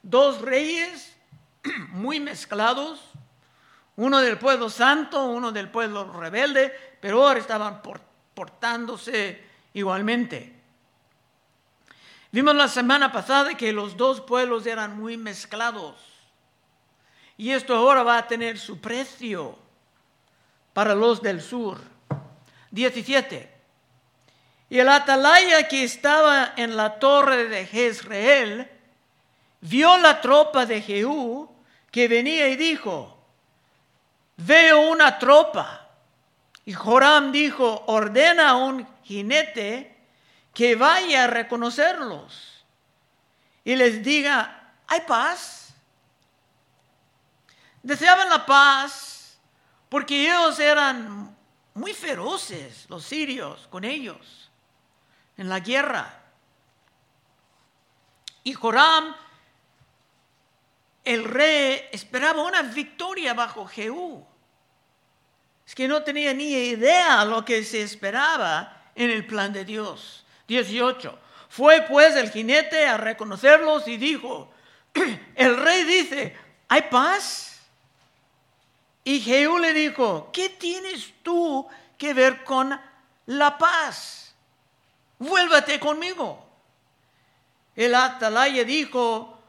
Dos 0.03 0.41
reyes 0.41 1.15
muy 1.89 2.20
mezclados, 2.20 3.00
uno 3.96 4.20
del 4.20 4.38
pueblo 4.38 4.70
santo, 4.70 5.25
uno 5.25 5.53
del 5.53 5.70
pueblo 5.70 6.12
rebelde, 6.12 6.95
pero 7.06 7.24
ahora 7.24 7.40
estaban 7.40 7.84
portándose 8.34 9.40
igualmente. 9.76 10.56
Vimos 12.32 12.56
la 12.56 12.68
semana 12.68 13.12
pasada 13.12 13.56
que 13.56 13.72
los 13.72 13.96
dos 13.96 14.22
pueblos 14.22 14.66
eran 14.66 14.98
muy 14.98 15.16
mezclados. 15.16 15.98
Y 17.38 17.52
esto 17.52 17.76
ahora 17.76 18.02
va 18.02 18.18
a 18.18 18.28
tener 18.28 18.58
su 18.58 18.82
precio 18.82 19.56
para 20.74 20.96
los 20.96 21.22
del 21.22 21.44
sur. 21.44 21.80
17. 22.72 23.54
Y 24.72 24.80
el 24.80 24.90
atalaya 24.90 25.68
que 25.68 25.84
estaba 25.84 26.54
en 26.58 26.76
la 26.76 26.98
torre 26.98 27.48
de 27.48 27.68
Jezreel 27.68 28.68
vio 29.62 29.96
la 30.00 30.22
tropa 30.22 30.66
de 30.66 30.82
Jehú 30.82 31.56
que 31.92 32.08
venía 32.08 32.50
y 32.50 32.56
dijo, 32.56 33.16
veo 34.38 34.90
una 34.90 35.20
tropa. 35.20 35.85
Y 36.65 36.74
Joram 36.74 37.31
dijo, 37.31 37.84
ordena 37.88 38.50
a 38.50 38.55
un 38.55 38.88
jinete 39.03 39.95
que 40.53 40.75
vaya 40.75 41.25
a 41.25 41.27
reconocerlos 41.27 42.55
y 43.65 43.75
les 43.75 44.03
diga, 44.03 44.74
hay 44.88 45.01
paz. 45.01 45.74
Deseaban 47.81 48.29
la 48.29 48.45
paz 48.45 49.38
porque 49.89 50.24
ellos 50.27 50.60
eran 50.60 51.36
muy 51.74 51.93
feroces, 51.93 52.86
los 52.89 53.03
sirios, 53.03 53.67
con 53.69 53.84
ellos, 53.84 54.51
en 55.36 55.50
la 55.50 55.60
guerra. 55.60 56.22
Y 58.43 58.53
Joram, 58.53 59.15
el 61.03 61.24
rey, 61.24 61.89
esperaba 61.91 62.43
una 62.43 62.62
victoria 62.62 63.34
bajo 63.34 63.65
Jehú. 63.65 64.25
Es 65.65 65.74
que 65.74 65.88
no 65.88 66.03
tenía 66.03 66.34
ni 66.34 66.51
idea 66.51 67.25
lo 67.25 67.43
que 67.43 67.63
se 67.63 67.81
esperaba 67.81 68.91
en 68.95 69.10
el 69.10 69.25
plan 69.25 69.51
de 69.51 69.65
Dios. 69.65 70.25
18. 70.48 71.19
Fue 71.50 71.81
pues 71.84 72.15
el 72.15 72.29
jinete 72.31 72.86
a 72.86 72.98
reconocerlos 72.98 73.88
y 73.88 73.98
dijo, 73.98 74.51
el 75.36 75.57
rey 75.57 75.84
dice, 75.84 76.36
¿hay 76.67 76.84
paz? 76.84 77.60
Y 79.03 79.22
Jehú 79.22 79.57
le 79.60 79.74
dijo, 79.74 80.29
¿qué 80.31 80.50
tienes 80.50 81.13
tú 81.24 81.67
que 81.98 82.13
ver 82.13 82.43
con 82.43 82.79
la 83.27 83.57
paz? 83.57 84.36
Vuélvate 85.19 85.79
conmigo. 85.79 86.43
El 87.75 87.95
atalaya 87.95 88.63
dijo, 88.63 89.39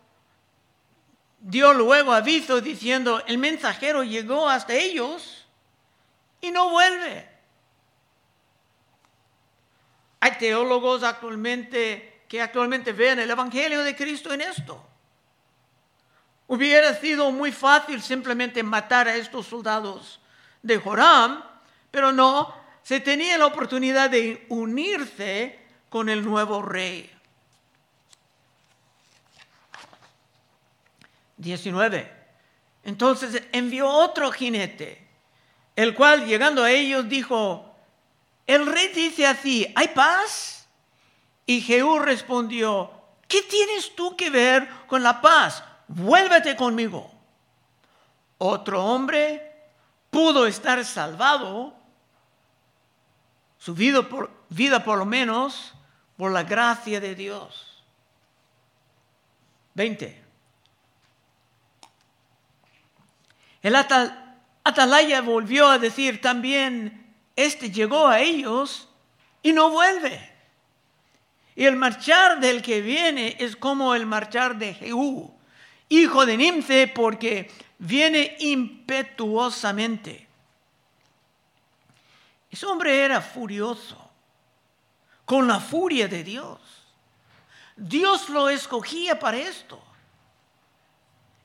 dio 1.41 1.73
luego 1.73 2.13
aviso 2.13 2.61
diciendo, 2.61 3.23
el 3.27 3.39
mensajero 3.39 4.03
llegó 4.03 4.49
hasta 4.49 4.75
ellos 4.75 5.36
y 6.47 6.51
no 6.53 6.71
vuelve. 6.71 7.29
Hay 10.21 10.33
teólogos 10.39 11.03
actualmente 11.03 12.23
que 12.29 12.41
actualmente 12.41 12.93
ven 12.93 13.19
el 13.19 13.31
Evangelio 13.31 13.83
de 13.83 13.97
Cristo 13.97 14.33
en 14.33 14.41
esto. 14.41 14.85
Hubiera 16.49 16.95
sido 16.95 17.31
muy 17.33 17.51
fácil 17.51 18.01
simplemente 18.01 18.63
matar 18.63 19.09
a 19.09 19.17
estos 19.17 19.47
soldados 19.47 20.21
de 20.63 20.79
Joram, 20.79 21.43
pero 21.91 22.13
no, 22.13 22.55
se 22.83 23.01
tenía 23.01 23.37
la 23.39 23.47
oportunidad 23.47 24.11
de 24.11 24.47
unirse 24.49 25.59
con 25.89 26.09
el 26.09 26.25
nuevo 26.25 26.63
rey. 26.63 27.11
19. 31.39 32.13
Entonces 32.85 33.43
envió 33.53 33.89
otro 33.89 34.31
jinete 34.31 35.06
el 35.77 35.95
cual 35.95 36.25
llegando 36.25 36.65
a 36.65 36.71
ellos 36.71 37.07
dijo, 37.09 37.75
el 38.47 38.67
rey 38.67 38.89
dice 38.89 39.27
así, 39.27 39.71
¿hay 39.77 39.89
paz? 39.89 40.67
Y 41.45 41.61
Jehú 41.61 41.99
respondió, 41.99 42.91
¿qué 43.29 43.43
tienes 43.43 43.95
tú 43.95 44.17
que 44.17 44.31
ver 44.31 44.69
con 44.87 45.03
la 45.03 45.21
paz? 45.21 45.63
Vuélvete 45.87 46.57
conmigo. 46.57 47.13
Otro 48.39 48.85
hombre 48.85 49.53
pudo 50.11 50.47
estar 50.47 50.83
salvado, 50.85 51.75
su 53.59 53.75
vida 53.75 54.03
por, 54.03 54.31
vida 54.49 54.83
por 54.83 54.99
lo 54.99 55.05
menos, 55.05 55.75
por 56.17 56.33
la 56.33 56.43
gracia 56.43 57.01
de 57.01 57.15
Dios. 57.15 57.85
20. 59.75 60.25
El 63.63 63.77
atal 63.77 64.26
Atalaya 64.67 65.21
volvió 65.21 65.69
a 65.69 65.79
decir 65.79 66.21
también, 66.21 67.15
este 67.37 67.71
llegó 67.71 68.09
a 68.09 68.19
ellos 68.19 68.89
y 69.41 69.53
no 69.53 69.71
vuelve. 69.71 70.33
Y 71.55 71.67
el 71.67 71.77
marchar 71.77 72.41
del 72.41 72.63
que 72.63 72.81
viene 72.81 73.37
es 73.39 73.55
como 73.55 73.95
el 73.95 74.07
marchar 74.07 74.59
de 74.59 74.75
Jehú, 74.75 75.33
hijo 75.89 76.27
de 76.27 76.37
Nimce, 76.37 76.89
porque 76.89 77.49
viene 77.79 78.35
impetuosamente. 78.41 80.27
Ese 82.51 82.67
hombre 82.67 83.05
era 83.05 83.21
furioso, 83.21 84.11
con 85.25 85.47
la 85.47 85.61
furia 85.61 86.09
de 86.09 86.25
Dios. 86.25 86.59
Dios 87.77 88.29
lo 88.31 88.49
escogía 88.49 89.17
para 89.17 89.37
esto. 89.37 89.81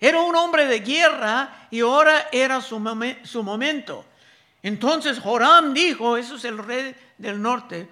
Era 0.03 0.19
un 0.19 0.35
hombre 0.35 0.65
de 0.65 0.79
guerra 0.79 1.67
y 1.69 1.81
ahora 1.81 2.27
era 2.31 2.59
su, 2.59 2.79
momento. 2.79 4.03
Entonces 4.63 5.19
Joram 5.19 5.75
dijo, 5.75 6.17
eso 6.17 6.37
es 6.37 6.45
el 6.45 6.57
rey 6.57 6.95
del 7.19 7.39
norte, 7.39 7.87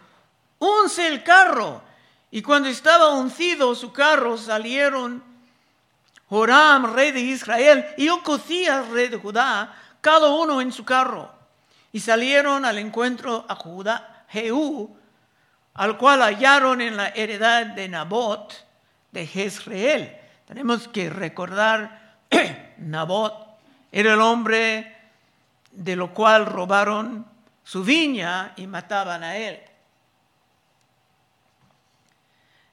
unce 0.57 1.07
el 1.07 1.23
carro. 1.23 1.83
Y 2.31 2.41
cuando 2.41 2.67
estaba 2.67 3.13
uncido 3.13 3.75
su 3.75 3.93
carro 3.93 4.39
salieron 4.39 5.23
Joram, 6.29 6.95
rey 6.95 7.11
de 7.11 7.21
Israel, 7.21 7.85
y 7.95 8.09
Ocosías, 8.09 8.87
rey 8.89 9.07
de 9.07 9.17
Judá, 9.17 9.75
cada 10.01 10.29
uno 10.29 10.61
en 10.61 10.71
su 10.71 10.83
carro. 10.83 11.31
Y 11.91 11.99
salieron 11.99 12.65
al 12.65 12.79
encuentro 12.79 13.45
a 13.47 13.55
Judá, 13.55 14.25
Jehú, 14.29 14.95
al 15.75 15.97
cual 15.97 16.21
hallaron 16.21 16.81
en 16.81 16.97
la 16.97 17.09
heredad 17.09 17.67
de 17.67 17.87
Nabot 17.87 18.65
de 19.11 19.27
Jezreel. 19.27 20.18
Tenemos 20.49 20.88
que 20.88 21.12
recordar 21.12 22.17
Nabot 22.79 23.49
era 23.91 24.15
el 24.15 24.19
hombre 24.19 24.97
de 25.71 25.95
lo 25.95 26.12
cual 26.12 26.47
robaron 26.47 27.23
su 27.63 27.83
viña 27.83 28.53
y 28.55 28.65
mataban 28.65 29.23
a 29.23 29.38
él. 29.38 29.59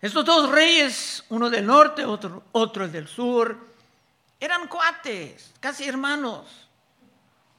Estos 0.00 0.24
dos 0.24 0.50
reyes, 0.50 1.22
uno 1.28 1.50
del 1.50 1.66
norte, 1.66 2.02
otro, 2.06 2.44
otro 2.52 2.88
del 2.88 3.08
sur, 3.08 3.58
eran 4.40 4.68
cuates, 4.68 5.52
casi 5.60 5.84
hermanos, 5.84 6.46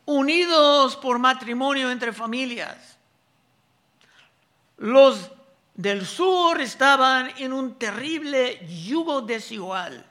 unidos 0.05 0.95
por 0.95 1.19
matrimonio 1.19 1.91
entre 1.91 2.11
familias. 2.11 2.97
Los 4.77 5.29
del 5.75 6.07
sur 6.07 6.59
estaban 6.59 7.31
en 7.37 7.53
un 7.53 7.75
terrible 7.75 8.65
yugo 8.67 9.21
desigual 9.21 10.06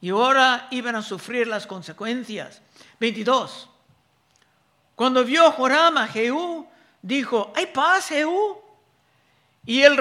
y 0.00 0.10
ahora 0.10 0.68
iban 0.70 0.96
a 0.96 1.02
sufrir 1.02 1.46
las 1.46 1.66
consecuencias. 1.66 2.60
22. 3.00 3.68
Cuando 4.94 5.24
vio 5.24 5.50
Joram 5.52 5.98
a 5.98 6.06
Jehú, 6.06 6.66
dijo, 7.02 7.52
¿hay 7.54 7.66
paz, 7.66 8.08
Jehú? 8.08 8.58
Y 9.66 9.82
él, 9.82 9.96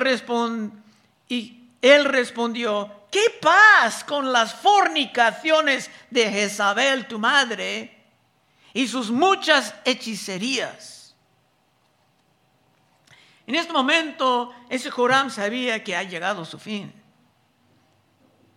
respondió, 2.06 2.92
¿qué 3.12 3.24
paz 3.42 4.04
con 4.04 4.32
las 4.32 4.54
fornicaciones 4.54 5.90
de 6.10 6.32
Jezabel, 6.32 7.08
tu 7.08 7.20
madre, 7.20 8.04
y 8.74 8.88
sus 8.88 9.10
muchas 9.12 9.74
hechicerías? 9.86 11.16
En 13.48 13.56
este 13.56 13.74
momento, 13.74 14.54
ese 14.70 14.90
Joram 14.90 15.30
sabía 15.30 15.84
que 15.84 15.96
ha 15.96 16.04
llegado 16.04 16.46
su 16.46 16.58
fin. 16.58 16.94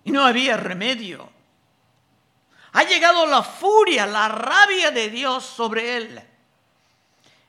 Y 0.09 0.11
no 0.11 0.25
había 0.25 0.57
remedio. 0.57 1.29
Ha 2.73 2.83
llegado 2.85 3.27
la 3.27 3.43
furia, 3.43 4.07
la 4.07 4.27
rabia 4.27 4.91
de 4.91 5.11
Dios 5.11 5.45
sobre 5.45 5.99
él. 5.99 6.23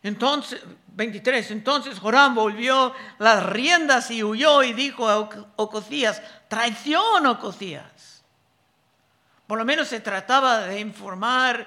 Entonces, 0.03 0.61
23, 0.87 1.51
entonces 1.51 1.97
Joram 1.99 2.35
volvió 2.35 2.93
las 3.17 3.45
riendas 3.45 4.11
y 4.11 4.25
huyó 4.25 4.61
y 4.63 4.73
dijo 4.73 5.07
a 5.07 5.19
Ococías, 5.55 6.21
traición 6.49 7.27
Ococías. 7.27 8.25
Por 9.47 9.57
lo 9.57 9.63
menos 9.63 9.87
se 9.87 10.01
trataba 10.01 10.59
de 10.59 10.81
informar 10.81 11.65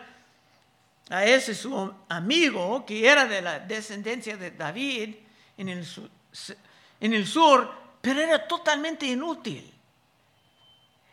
a 1.08 1.24
ese 1.24 1.54
su 1.54 1.90
amigo 2.10 2.84
que 2.84 3.08
era 3.08 3.24
de 3.24 3.40
la 3.40 3.60
descendencia 3.60 4.36
de 4.36 4.50
David 4.50 5.14
en 5.56 5.70
el, 5.70 5.86
en 7.00 7.14
el 7.14 7.26
sur, 7.26 7.72
pero 8.02 8.20
era 8.20 8.46
totalmente 8.46 9.06
inútil. 9.06 9.71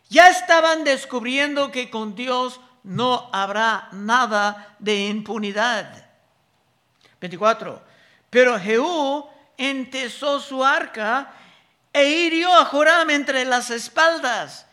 Ya 0.09 0.29
estaban 0.29 0.83
descubriendo 0.83 1.71
que 1.71 1.89
con 1.89 2.15
Dios 2.15 2.59
no 2.83 3.29
habrá 3.31 3.89
nada 3.91 4.75
de 4.79 5.05
impunidad. 5.05 6.09
24. 7.21 7.81
Pero 8.31 8.59
Jehú 8.59 9.29
entesó 9.55 10.39
su 10.39 10.65
arca 10.65 11.31
e 11.93 12.05
hirió 12.05 12.53
a 12.55 12.65
Joram 12.65 13.09
entre 13.11 13.45
las 13.45 13.69
espaldas, 13.69 14.65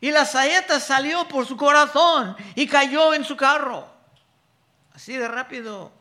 y 0.00 0.10
la 0.10 0.24
saeta 0.24 0.80
salió 0.80 1.28
por 1.28 1.46
su 1.46 1.56
corazón 1.56 2.36
y 2.54 2.66
cayó 2.66 3.14
en 3.14 3.24
su 3.24 3.36
carro. 3.36 3.88
Así 4.94 5.16
de 5.16 5.28
rápido 5.28 5.92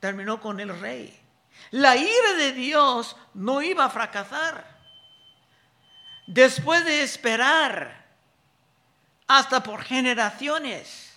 terminó 0.00 0.40
con 0.40 0.60
el 0.60 0.78
rey. 0.78 1.18
La 1.70 1.96
ira 1.96 2.32
de 2.38 2.52
Dios 2.52 3.16
no 3.34 3.62
iba 3.62 3.86
a 3.86 3.90
fracasar. 3.90 4.76
Después 6.26 6.84
de 6.84 7.02
esperar 7.02 8.05
hasta 9.26 9.62
por 9.62 9.82
generaciones, 9.82 11.12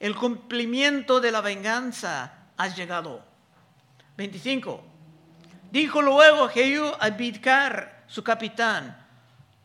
el 0.00 0.14
cumplimiento 0.16 1.20
de 1.20 1.30
la 1.30 1.40
venganza 1.40 2.32
ha 2.56 2.68
llegado. 2.68 3.24
25. 4.16 4.82
Dijo 5.70 6.02
luego 6.02 6.48
Jehú 6.48 6.92
a 6.98 7.10
Bidkar, 7.10 8.04
su 8.06 8.22
capitán, 8.22 9.04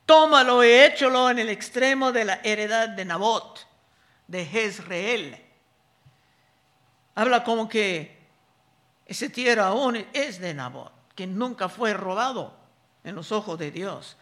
tómalo 0.06 0.64
y 0.64 0.70
échalo 0.70 1.30
en 1.30 1.40
el 1.40 1.50
extremo 1.50 2.12
de 2.12 2.26
la 2.26 2.40
heredad 2.44 2.90
de 2.90 3.06
Nabot, 3.06 3.68
de 4.28 4.46
Jezreel. 4.46 5.46
Habla 7.16 7.44
como 7.44 7.68
que 7.70 8.20
ese 9.06 9.30
tierra 9.30 9.68
aún 9.68 10.06
es 10.14 10.40
de 10.40 10.54
Nabot, 10.54 10.92
que 11.16 11.28
nunca 11.28 11.70
fue 11.70 11.94
robado 11.94 12.54
en 13.04 13.16
los 13.16 13.32
ojos 13.32 13.58
de 13.60 13.72
Dios. 13.72 14.18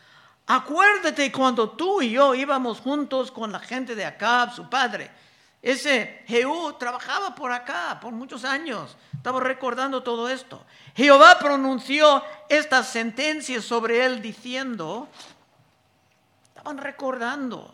Acuérdate 0.52 1.32
cuando 1.32 1.70
tú 1.70 2.02
y 2.02 2.10
yo 2.10 2.34
íbamos 2.34 2.80
juntos 2.80 3.32
con 3.32 3.52
la 3.52 3.60
gente 3.60 3.94
de 3.94 4.04
Acab, 4.04 4.52
su 4.52 4.68
padre. 4.68 5.12
Ese 5.62 6.24
Jehú 6.26 6.74
trabajaba 6.74 7.36
por 7.36 7.52
acá 7.52 8.00
por 8.02 8.14
muchos 8.14 8.44
años. 8.44 8.98
Estaba 9.16 9.42
recordando 9.42 10.02
todo 10.02 10.28
esto. 10.28 10.66
Jehová 10.96 11.38
pronunció 11.38 12.24
esta 12.50 12.84
sentencia 12.84 13.62
sobre 13.62 14.04
él 14.04 14.24
diciendo, 14.24 15.08
estaban 16.48 16.80
recordando 16.80 17.72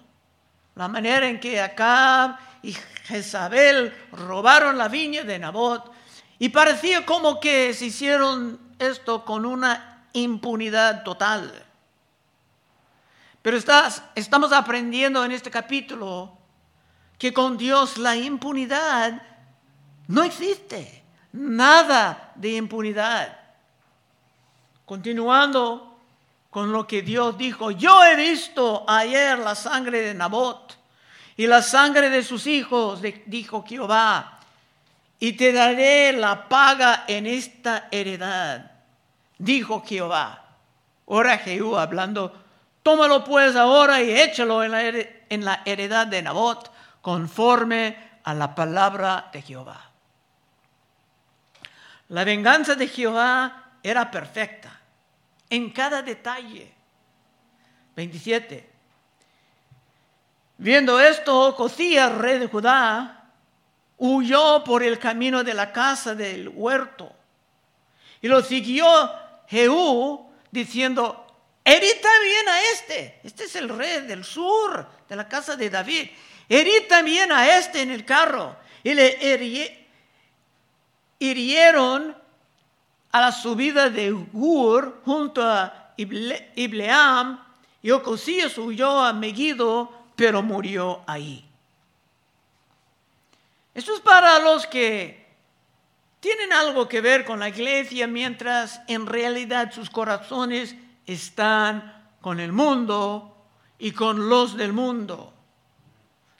la 0.76 0.90
manera 0.90 1.30
en 1.30 1.40
que 1.40 1.62
Acab 1.62 2.38
y 2.62 2.74
Jezabel 3.06 3.96
robaron 4.12 4.78
la 4.78 4.90
viña 4.90 5.24
de 5.24 5.40
Nabot 5.40 5.94
y 6.40 6.50
parecía 6.50 7.06
como 7.06 7.40
que 7.40 7.74
se 7.74 7.86
hicieron 7.86 8.60
esto 8.80 9.24
con 9.24 9.46
una 9.46 10.10
impunidad 10.12 11.04
total. 11.04 11.65
Pero 13.46 13.58
estamos 14.16 14.52
aprendiendo 14.52 15.24
en 15.24 15.32
este 15.32 15.52
capítulo 15.52 16.36
que 17.16 17.32
con 17.32 17.60
Dios 17.60 18.00
la 18.00 18.16
impunidad 18.16 19.22
no 20.08 20.24
existe. 20.24 21.04
Nada 21.32 22.32
de 22.34 22.56
impunidad. 22.56 23.38
Continuando 24.84 25.96
con 26.50 26.72
lo 26.72 26.88
que 26.88 27.04
Dios 27.04 27.38
dijo, 27.38 27.70
yo 27.70 28.04
he 28.04 28.16
visto 28.16 28.84
ayer 28.88 29.38
la 29.38 29.54
sangre 29.54 30.00
de 30.00 30.16
Nabot 30.16 30.76
y 31.38 31.46
la 31.46 31.62
sangre 31.62 32.10
de 32.10 32.24
sus 32.24 32.48
hijos, 32.48 33.00
dijo 33.28 33.64
Jehová, 33.64 34.40
y 35.20 35.34
te 35.34 35.54
daré 35.54 36.14
la 36.14 36.50
paga 36.50 37.04
en 37.08 37.28
esta 37.28 37.90
heredad, 37.92 38.72
dijo 39.38 39.84
Jehová. 39.86 40.48
Ahora 41.08 41.38
Jehú 41.38 41.78
hablando 41.78 42.42
Tómalo 42.86 43.24
pues 43.24 43.56
ahora 43.56 44.04
y 44.04 44.12
échalo 44.12 44.64
en 44.64 45.44
la, 45.44 45.64
heredad 45.66 46.06
de 46.06 46.22
Nabot, 46.22 46.72
conforme 47.02 47.98
a 48.24 48.36
la 48.36 48.54
palabra 48.54 49.32
de 49.34 49.42
Jehová. 49.42 49.90
La 52.10 52.24
venganza 52.24 52.76
de 52.76 52.88
Jehová 52.88 53.72
era 53.82 54.12
perfecta 54.12 54.80
en 55.50 55.72
cada 55.72 56.04
detalle. 56.04 56.72
27. 57.96 58.70
Viendo 60.60 61.00
esto, 61.00 61.56
Cosías, 61.56 62.16
rey 62.16 62.38
de 62.38 62.46
Judá, 62.46 63.32
huyó 63.98 64.64
por 64.64 64.84
el 64.84 65.00
camino 65.00 65.44
de 65.44 65.56
la 65.56 65.72
casa 65.72 66.14
del 66.14 66.50
huerto 66.50 67.12
y 68.22 68.28
lo 68.28 68.44
siguió 68.44 68.86
Jehú 69.48 70.30
diciendo, 70.52 71.25
Herí 71.68 71.90
también 72.00 72.48
a 72.48 72.62
este. 72.74 73.20
Este 73.24 73.46
es 73.46 73.56
el 73.56 73.70
rey 73.70 74.02
del 74.02 74.24
sur, 74.24 74.88
de 75.10 75.16
la 75.16 75.28
casa 75.28 75.56
de 75.56 75.72
David. 75.72 76.10
Herí 76.48 76.86
también 76.88 77.32
a 77.32 77.58
este 77.58 77.82
en 77.82 77.90
el 77.90 78.06
carro. 78.06 78.56
Y 78.84 78.94
le 78.94 79.88
hirieron 81.18 82.16
a 83.12 83.20
la 83.20 83.32
subida 83.32 83.90
de 83.90 84.12
Gur 84.12 85.02
junto 85.04 85.42
a 85.44 85.94
Ibleam. 85.98 87.44
Y 87.82 87.90
Ocosías 87.90 88.56
huyó 88.60 89.00
a 89.00 89.12
Megiddo, 89.12 89.92
pero 90.16 90.44
murió 90.44 91.02
ahí. 91.08 91.44
Esto 93.74 93.96
es 93.96 94.02
para 94.02 94.38
los 94.38 94.68
que 94.68 95.26
tienen 96.20 96.54
algo 96.54 96.88
que 96.88 97.02
ver 97.02 97.26
con 97.26 97.40
la 97.40 97.50
iglesia, 97.50 98.06
mientras 98.06 98.82
en 98.88 99.08
realidad 99.08 99.72
sus 99.74 99.90
corazones 99.90 100.76
están 101.06 102.10
con 102.22 102.40
el 102.40 102.52
mundo 102.52 103.36
y 103.78 103.92
con 103.92 104.30
los 104.30 104.58
del 104.58 104.74
mundo. 104.74 105.34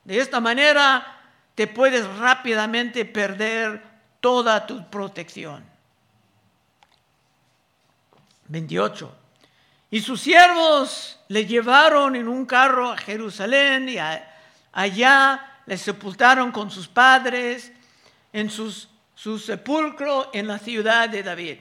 De 0.04 0.18
esta 0.18 0.40
manera 0.40 1.20
te 1.54 1.66
puedes 1.66 2.06
rápidamente 2.18 3.04
perder 3.04 3.82
toda 4.20 4.66
tu 4.66 4.88
protección. 4.90 5.64
28. 8.48 9.16
Y 9.90 10.00
sus 10.00 10.20
siervos 10.20 11.18
le 11.28 11.46
llevaron 11.46 12.16
en 12.16 12.28
un 12.28 12.46
carro 12.46 12.90
a 12.90 12.96
Jerusalén 12.96 13.88
y 13.88 13.96
allá 14.72 15.60
le 15.66 15.76
sepultaron 15.76 16.52
con 16.52 16.70
sus 16.70 16.88
padres 16.88 17.72
en 18.32 18.50
su 18.50 19.38
sepulcro 19.38 20.30
en 20.32 20.46
la 20.46 20.58
ciudad 20.58 21.08
de 21.08 21.22
David. 21.22 21.58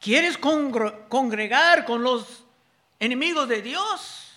¿Quieres 0.00 0.38
congregar 0.38 1.84
con 1.84 2.02
los 2.02 2.44
enemigos 3.00 3.48
de 3.48 3.62
Dios? 3.62 4.30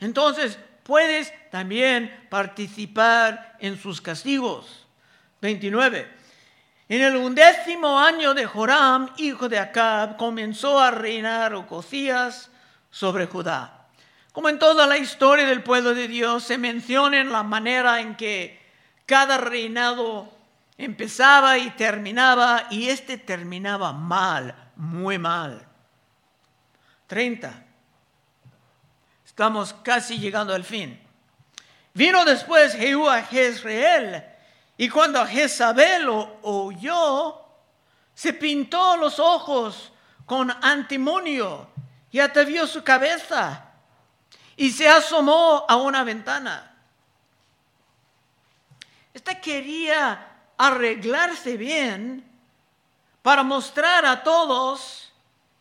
Entonces 0.00 0.58
puedes 0.82 1.32
también 1.50 2.26
participar 2.30 3.56
en 3.60 3.78
sus 3.78 4.00
castigos. 4.00 4.86
29. 5.40 6.08
En 6.88 7.02
el 7.02 7.16
undécimo 7.16 7.98
año 7.98 8.34
de 8.34 8.46
Joram, 8.46 9.10
hijo 9.16 9.48
de 9.48 9.58
Acab, 9.58 10.16
comenzó 10.16 10.78
a 10.78 10.90
reinar 10.90 11.54
Ocosías 11.54 12.50
sobre 12.90 13.26
Judá. 13.26 13.86
Como 14.32 14.48
en 14.48 14.58
toda 14.58 14.86
la 14.86 14.98
historia 14.98 15.46
del 15.46 15.62
pueblo 15.62 15.94
de 15.94 16.08
Dios, 16.08 16.44
se 16.44 16.58
menciona 16.58 17.20
en 17.20 17.30
la 17.30 17.42
manera 17.42 18.00
en 18.00 18.16
que 18.16 18.60
cada 19.06 19.38
reinado 19.38 20.30
empezaba 20.76 21.56
y 21.58 21.70
terminaba, 21.70 22.66
y 22.70 22.88
este 22.88 23.16
terminaba 23.16 23.92
mal, 23.92 24.54
muy 24.76 25.18
mal. 25.18 25.66
30. 27.06 27.64
Estamos 29.24 29.74
casi 29.82 30.18
llegando 30.18 30.54
al 30.54 30.64
fin. 30.64 31.00
Vino 31.92 32.24
después 32.24 32.74
Jehú 32.74 33.08
a 33.08 33.22
Jezreel, 33.22 34.24
y 34.76 34.88
cuando 34.88 35.24
Jezabel 35.26 36.04
lo 36.04 36.38
oyó, 36.42 37.40
se 38.14 38.32
pintó 38.32 38.96
los 38.96 39.18
ojos 39.18 39.92
con 40.26 40.50
antimonio 40.50 41.68
y 42.10 42.20
atavió 42.20 42.66
su 42.66 42.82
cabeza 42.82 43.64
y 44.56 44.70
se 44.70 44.88
asomó 44.88 45.64
a 45.68 45.76
una 45.76 46.04
ventana. 46.04 46.74
Esta 49.12 49.40
quería 49.40 50.28
arreglarse 50.56 51.56
bien 51.56 52.33
para 53.24 53.42
mostrar 53.42 54.04
a 54.04 54.22
todos 54.22 55.10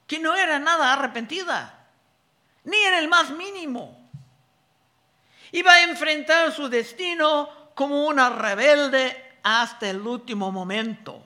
que 0.06 0.19
no 0.19 0.36
era 0.36 0.60
nada 0.60 0.91
arrepentida, 0.91 1.88
ni 2.65 2.76
en 2.76 2.95
el 2.95 3.08
más 3.08 3.30
mínimo. 3.30 4.10
Iba 5.54 5.71
a 5.71 5.84
enfrentar 5.84 6.52
su 6.52 6.67
destino 6.67 7.71
como 7.73 8.06
una 8.06 8.30
rebelde 8.30 9.38
hasta 9.43 9.89
el 9.89 10.06
último 10.06 10.52
momento. 10.52 11.26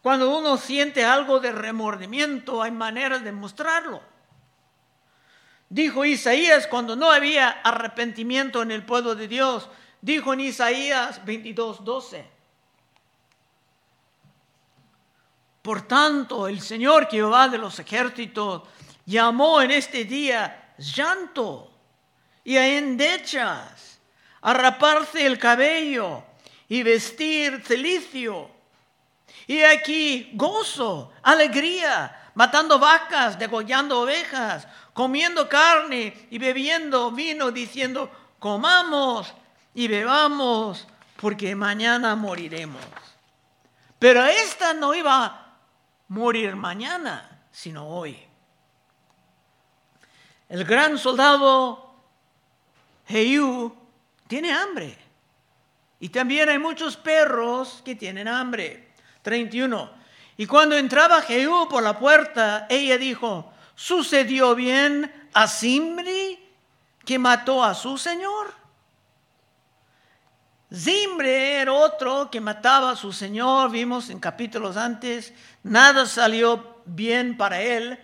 Cuando 0.00 0.34
uno 0.34 0.56
siente 0.56 1.04
algo 1.04 1.38
de 1.38 1.52
remordimiento, 1.52 2.62
hay 2.62 2.70
maneras 2.70 3.22
de 3.22 3.32
mostrarlo. 3.32 4.00
Dijo 5.68 6.06
Isaías 6.06 6.66
cuando 6.66 6.96
no 6.96 7.10
había 7.10 7.50
arrepentimiento 7.50 8.62
en 8.62 8.70
el 8.70 8.86
pueblo 8.86 9.14
de 9.14 9.28
Dios, 9.28 9.68
dijo 10.00 10.32
en 10.32 10.40
Isaías 10.40 11.22
22, 11.26 11.84
12 11.84 12.39
Por 15.62 15.82
tanto, 15.82 16.48
el 16.48 16.60
Señor 16.60 17.08
Jehová 17.10 17.48
de 17.48 17.58
los 17.58 17.78
ejércitos 17.78 18.62
llamó 19.04 19.60
en 19.60 19.70
este 19.72 20.04
día 20.04 20.74
llanto 20.78 21.70
y 22.44 22.56
a 22.56 22.66
endechas, 22.78 23.98
a 24.40 24.54
raparse 24.54 25.26
el 25.26 25.38
cabello 25.38 26.24
y 26.68 26.82
vestir 26.82 27.62
celicio 27.66 28.50
Y 29.46 29.62
aquí 29.62 30.30
gozo, 30.34 31.12
alegría, 31.22 32.30
matando 32.34 32.78
vacas, 32.78 33.38
degollando 33.38 34.00
ovejas, 34.00 34.66
comiendo 34.94 35.48
carne 35.48 36.28
y 36.30 36.38
bebiendo 36.38 37.10
vino, 37.10 37.50
diciendo, 37.50 38.10
comamos 38.38 39.34
y 39.74 39.88
bebamos, 39.88 40.86
porque 41.16 41.54
mañana 41.54 42.16
moriremos. 42.16 42.82
Pero 43.98 44.24
esta 44.24 44.72
no 44.72 44.94
iba 44.94 45.49
morir 46.10 46.56
mañana, 46.56 47.40
sino 47.50 47.86
hoy. 47.86 48.18
El 50.48 50.64
gran 50.64 50.98
soldado 50.98 51.94
Jehu 53.06 53.74
tiene 54.26 54.52
hambre. 54.52 54.98
Y 56.00 56.08
también 56.08 56.48
hay 56.48 56.58
muchos 56.58 56.96
perros 56.96 57.82
que 57.84 57.94
tienen 57.94 58.26
hambre. 58.26 58.92
31. 59.22 59.90
Y 60.36 60.46
cuando 60.46 60.76
entraba 60.76 61.22
Jehú 61.22 61.68
por 61.68 61.82
la 61.82 61.98
puerta, 61.98 62.66
ella 62.68 62.98
dijo, 62.98 63.52
¿sucedió 63.74 64.54
bien 64.54 65.28
a 65.32 65.46
Zimri 65.46 66.40
que 67.04 67.18
mató 67.18 67.62
a 67.62 67.74
su 67.74 67.98
señor? 67.98 68.59
Zimri 70.72 71.28
era 71.28 71.72
otro 71.72 72.30
que 72.30 72.40
mataba 72.40 72.90
a 72.90 72.96
su 72.96 73.12
señor, 73.12 73.70
vimos 73.70 74.08
en 74.10 74.20
capítulos 74.20 74.76
antes, 74.76 75.32
nada 75.62 76.06
salió 76.06 76.82
bien 76.84 77.36
para 77.36 77.60
él, 77.60 77.98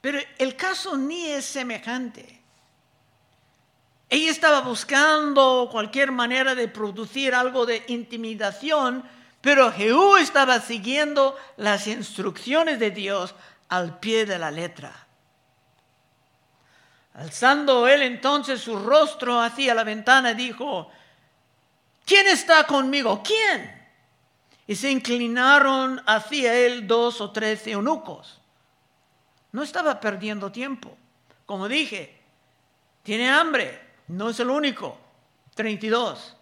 pero 0.00 0.18
el 0.38 0.56
caso 0.56 0.96
ni 0.96 1.26
es 1.26 1.44
semejante. 1.44 2.40
Ella 4.08 4.30
estaba 4.30 4.60
buscando 4.60 5.68
cualquier 5.70 6.12
manera 6.12 6.54
de 6.54 6.68
producir 6.68 7.34
algo 7.34 7.66
de 7.66 7.84
intimidación 7.88 9.04
pero 9.46 9.70
Jehú 9.70 10.16
estaba 10.16 10.58
siguiendo 10.58 11.36
las 11.56 11.86
instrucciones 11.86 12.80
de 12.80 12.90
Dios 12.90 13.32
al 13.68 14.00
pie 14.00 14.26
de 14.26 14.40
la 14.40 14.50
letra. 14.50 14.92
Alzando 17.14 17.86
él 17.86 18.02
entonces 18.02 18.60
su 18.60 18.76
rostro 18.76 19.40
hacia 19.40 19.72
la 19.72 19.84
ventana, 19.84 20.34
dijo, 20.34 20.90
¿quién 22.06 22.26
está 22.28 22.64
conmigo? 22.66 23.22
¿Quién? 23.22 23.74
Y 24.66 24.74
se 24.74 24.90
inclinaron 24.90 26.02
hacia 26.06 26.54
él 26.54 26.86
dos 26.86 27.20
o 27.20 27.30
tres 27.30 27.66
eunucos. 27.66 28.40
No 29.52 29.62
estaba 29.62 30.00
perdiendo 30.00 30.50
tiempo. 30.50 30.96
Como 31.44 31.68
dije, 31.68 32.18
tiene 33.02 33.30
hambre, 33.30 33.80
no 34.08 34.30
es 34.30 34.40
el 34.40 34.50
único. 34.50 34.98
32. 35.54 36.36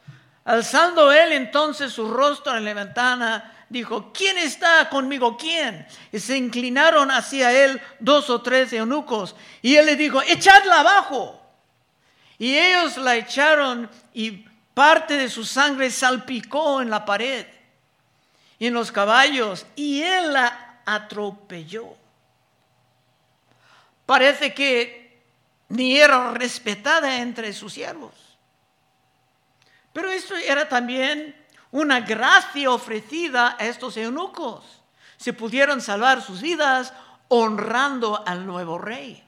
Alzando 0.45 1.11
él 1.13 1.33
entonces 1.33 1.93
su 1.93 2.11
rostro 2.11 2.57
en 2.57 2.65
la 2.65 2.75
ventana, 2.75 3.67
dijo, 3.69 4.13
¿quién 4.13 4.37
está 4.39 4.89
conmigo? 4.91 5.37
¿Quién? 5.37 5.87
Y 6.13 6.19
se 6.19 6.37
inclinaron 6.37 7.11
hacia 7.11 7.53
él 7.53 7.81
dos 8.01 8.29
o 8.29 8.43
tres 8.43 8.73
eunucos. 8.73 9.35
Y 9.63 9.77
él 9.77 9.87
le 9.87 9.97
dijo, 9.97 10.21
echadla 10.23 10.81
abajo. 10.81 11.41
Y 12.39 12.57
ellos 12.57 12.97
la 12.99 13.17
echaron 13.17 13.89
y 14.13 14.45
parte 14.75 15.17
de 15.17 15.31
su 15.31 15.45
sangre 15.45 15.91
salpicó 15.91 16.83
en 16.83 16.91
la 16.91 17.05
pared 17.05 17.47
y 18.59 18.67
en 18.67 18.75
los 18.75 18.93
caballos. 18.93 19.67
Y 19.77 20.03
él 20.03 20.33
la 20.33 20.81
atropelló. 20.85 21.97
Parece 24.05 24.53
que 24.53 25.23
ni 25.69 25.97
era 25.97 26.33
respetada 26.33 27.19
entre 27.19 27.53
sus 27.53 27.73
siervos. 27.73 28.13
Pero 29.93 30.11
esto 30.11 30.37
era 30.37 30.69
también 30.69 31.35
una 31.71 32.01
gracia 32.01 32.71
ofrecida 32.71 33.57
a 33.59 33.65
estos 33.65 33.97
eunucos. 33.97 34.83
Se 35.17 35.33
pudieron 35.33 35.81
salvar 35.81 36.21
sus 36.21 36.43
vidas 36.43 36.93
honrando 37.29 38.23
al 38.27 38.47
nuevo 38.47 38.79
rey. 38.79 39.23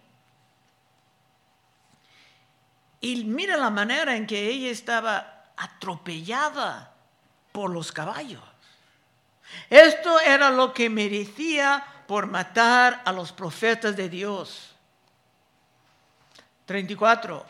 Y 3.00 3.24
mira 3.24 3.56
la 3.56 3.70
manera 3.70 4.16
en 4.16 4.26
que 4.26 4.48
ella 4.48 4.70
estaba 4.70 5.35
atropellada 5.56 6.92
por 7.52 7.70
los 7.70 7.92
caballos. 7.92 8.42
Esto 9.70 10.20
era 10.20 10.50
lo 10.50 10.72
que 10.72 10.90
merecía 10.90 11.84
por 12.06 12.26
matar 12.26 13.02
a 13.04 13.12
los 13.12 13.32
profetas 13.32 13.96
de 13.96 14.08
Dios. 14.08 14.74
34. 16.66 17.46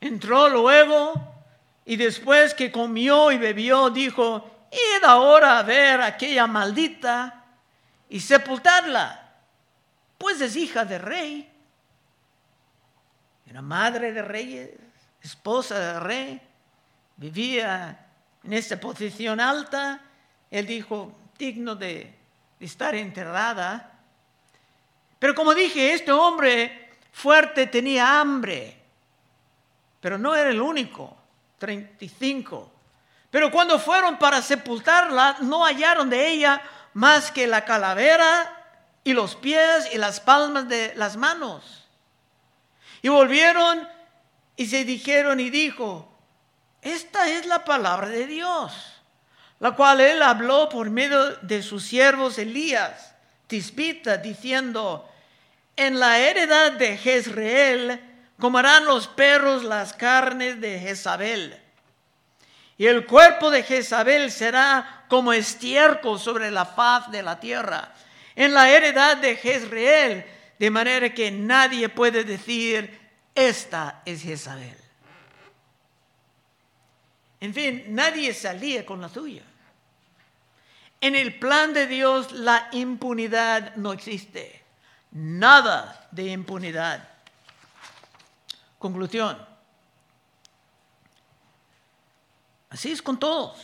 Entró 0.00 0.48
luego 0.48 1.12
y 1.84 1.96
después 1.96 2.54
que 2.54 2.70
comió 2.70 3.32
y 3.32 3.38
bebió, 3.38 3.90
dijo, 3.90 4.68
id 4.70 5.04
ahora 5.04 5.58
a 5.58 5.62
ver 5.62 6.00
a 6.00 6.06
aquella 6.06 6.46
maldita 6.46 7.44
y 8.08 8.20
sepultarla, 8.20 9.32
pues 10.16 10.40
es 10.40 10.56
hija 10.56 10.84
de 10.84 10.98
rey. 10.98 11.52
Era 13.46 13.62
madre 13.62 14.12
de 14.12 14.22
reyes, 14.22 14.70
esposa 15.22 15.78
de 15.78 16.00
rey, 16.00 16.47
vivía 17.18 18.06
en 18.42 18.52
esta 18.54 18.80
posición 18.80 19.38
alta. 19.38 20.00
Él 20.50 20.66
dijo, 20.66 21.12
digno 21.38 21.74
de, 21.76 22.14
de 22.58 22.66
estar 22.66 22.94
enterrada. 22.94 23.92
Pero 25.18 25.34
como 25.34 25.54
dije, 25.54 25.92
este 25.92 26.12
hombre 26.12 26.88
fuerte 27.12 27.66
tenía 27.66 28.20
hambre, 28.20 28.80
pero 30.00 30.16
no 30.16 30.34
era 30.34 30.48
el 30.48 30.60
único. 30.60 31.18
35. 31.58 32.70
Pero 33.30 33.50
cuando 33.50 33.78
fueron 33.78 34.18
para 34.18 34.40
sepultarla, 34.40 35.36
no 35.40 35.64
hallaron 35.64 36.08
de 36.08 36.28
ella 36.28 36.62
más 36.94 37.30
que 37.30 37.46
la 37.46 37.64
calavera 37.64 38.54
y 39.04 39.12
los 39.12 39.36
pies 39.36 39.90
y 39.92 39.98
las 39.98 40.20
palmas 40.20 40.68
de 40.68 40.94
las 40.96 41.16
manos. 41.16 41.86
Y 43.02 43.08
volvieron 43.08 43.86
y 44.56 44.66
se 44.66 44.84
dijeron 44.84 45.40
y 45.40 45.50
dijo, 45.50 46.07
esta 46.82 47.28
es 47.28 47.46
la 47.46 47.64
palabra 47.64 48.08
de 48.08 48.26
Dios, 48.26 48.72
la 49.60 49.72
cual 49.72 50.00
él 50.00 50.22
habló 50.22 50.68
por 50.68 50.90
medio 50.90 51.36
de 51.38 51.62
sus 51.62 51.84
siervos 51.84 52.38
Elías, 52.38 53.14
Tisbita, 53.46 54.18
diciendo, 54.18 55.08
en 55.76 55.98
la 55.98 56.18
heredad 56.18 56.72
de 56.72 56.96
Jezreel 56.96 58.00
comerán 58.38 58.84
los 58.84 59.08
perros 59.08 59.64
las 59.64 59.92
carnes 59.92 60.60
de 60.60 60.78
Jezabel. 60.78 61.60
Y 62.76 62.86
el 62.86 63.06
cuerpo 63.06 63.50
de 63.50 63.62
Jezabel 63.62 64.30
será 64.30 65.04
como 65.08 65.32
estiércol 65.32 66.20
sobre 66.20 66.50
la 66.50 66.64
faz 66.64 67.10
de 67.10 67.22
la 67.22 67.40
tierra. 67.40 67.92
En 68.36 68.54
la 68.54 68.70
heredad 68.70 69.16
de 69.16 69.34
Jezreel, 69.36 70.24
de 70.58 70.70
manera 70.70 71.12
que 71.12 71.30
nadie 71.30 71.88
puede 71.88 72.22
decir, 72.22 72.98
esta 73.34 74.02
es 74.04 74.22
Jezabel. 74.22 74.87
En 77.40 77.54
fin, 77.54 77.84
nadie 77.88 78.34
salía 78.34 78.84
con 78.84 79.00
la 79.00 79.08
suya. 79.08 79.42
En 81.00 81.14
el 81.14 81.38
plan 81.38 81.72
de 81.72 81.86
Dios 81.86 82.32
la 82.32 82.68
impunidad 82.72 83.76
no 83.76 83.92
existe. 83.92 84.62
Nada 85.12 86.08
de 86.10 86.24
impunidad. 86.24 87.08
Conclusión. 88.78 89.38
Así 92.70 92.90
es 92.90 93.00
con 93.00 93.18
todos. 93.18 93.58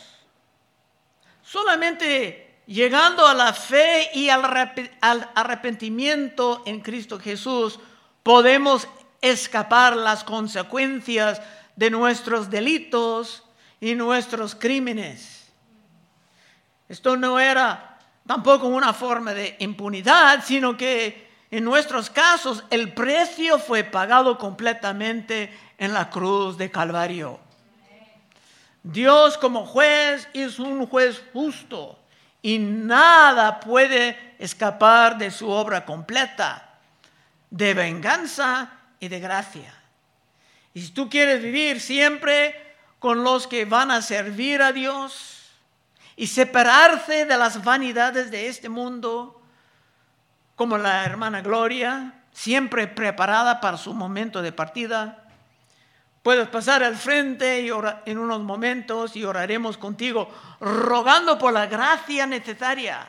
Solamente 1.43 2.61
llegando 2.65 3.27
a 3.27 3.33
la 3.33 3.53
fe 3.53 4.09
y 4.13 4.29
al 4.29 5.29
arrepentimiento 5.35 6.63
en 6.65 6.81
Cristo 6.81 7.19
Jesús 7.19 7.79
podemos 8.23 8.87
escapar 9.21 9.95
las 9.95 10.23
consecuencias 10.23 11.41
de 11.75 11.89
nuestros 11.91 12.49
delitos 12.49 13.44
y 13.85 13.93
nuestros 13.93 14.55
crímenes. 14.55 15.45
Esto 16.89 17.15
no 17.15 17.39
era 17.39 17.99
tampoco 18.25 18.65
una 18.65 18.93
forma 18.93 19.31
de 19.31 19.57
impunidad, 19.59 20.43
sino 20.43 20.75
que 20.75 21.29
en 21.51 21.63
nuestros 21.63 22.09
casos, 22.09 22.63
el 22.71 22.93
precio 22.93 23.59
fue 23.59 23.83
pagado 23.83 24.39
completamente 24.39 25.55
en 25.77 25.93
la 25.93 26.09
cruz 26.09 26.57
de 26.57 26.71
Calvario. 26.71 27.39
Dios 28.81 29.37
como 29.37 29.67
juez 29.67 30.27
es 30.33 30.57
un 30.57 30.87
juez 30.87 31.21
justo 31.31 31.99
y 32.41 32.57
nada 32.57 33.59
puede 33.59 34.17
escapar 34.39 35.19
de 35.19 35.29
su 35.29 35.47
obra 35.47 35.85
completa 35.85 36.79
de 37.51 37.75
venganza 37.75 38.71
y 38.99 39.09
de 39.09 39.19
gracia. 39.19 39.75
Y 40.73 40.81
si 40.81 40.89
tú 40.89 41.07
quieres 41.07 41.43
vivir 41.43 41.79
siempre 41.79 42.64
con 43.05 43.23
los 43.23 43.45
que 43.45 43.65
van 43.65 43.91
a 43.91 44.01
servir 44.01 44.63
a 44.63 44.71
Dios 44.71 45.43
y 46.15 46.25
separarse 46.25 47.27
de 47.27 47.37
las 47.37 47.63
vanidades 47.63 48.31
de 48.31 48.47
este 48.47 48.67
mundo, 48.67 49.39
como 50.55 50.79
la 50.79 51.05
hermana 51.05 51.41
Gloria, 51.41 52.23
siempre 52.33 52.87
preparada 52.87 53.61
para 53.61 53.77
su 53.77 53.93
momento 53.93 54.41
de 54.41 54.51
partida, 54.51 55.23
Puedes 56.23 56.47
pasar 56.47 56.81
al 56.81 56.95
frente 56.95 57.61
y 57.61 57.69
en 58.09 58.17
unos 58.17 58.41
momentos 58.41 59.15
y 59.15 59.23
oraremos 59.23 59.77
contigo, 59.77 60.27
rogando 60.59 61.37
por 61.37 61.53
la 61.53 61.67
gracia 61.67 62.25
necesaria 62.25 63.07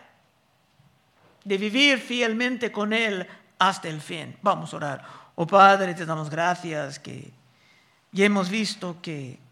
de 1.42 1.56
vivir 1.56 1.98
fielmente 1.98 2.70
con 2.70 2.92
Él 2.92 3.26
hasta 3.58 3.88
el 3.88 4.02
fin. 4.02 4.36
Vamos 4.42 4.74
a 4.74 4.76
orar. 4.76 5.04
Oh 5.36 5.46
Padre, 5.46 5.94
te 5.94 6.04
damos 6.04 6.28
gracias 6.28 6.98
que 6.98 7.32
ya 8.12 8.26
hemos 8.26 8.50
visto 8.50 8.98
que 9.00 9.45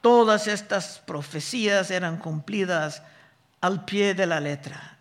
todas 0.00 0.46
estas 0.46 1.00
profecías 1.00 1.90
eran 1.90 2.18
cumplidas 2.18 3.02
al 3.60 3.84
pie 3.84 4.14
de 4.14 4.26
la 4.26 4.40
letra. 4.40 4.98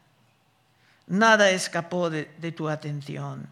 Nada 1.07 1.49
escapó 1.51 2.09
de, 2.09 2.25
tu 2.51 2.67
atención. 2.67 3.47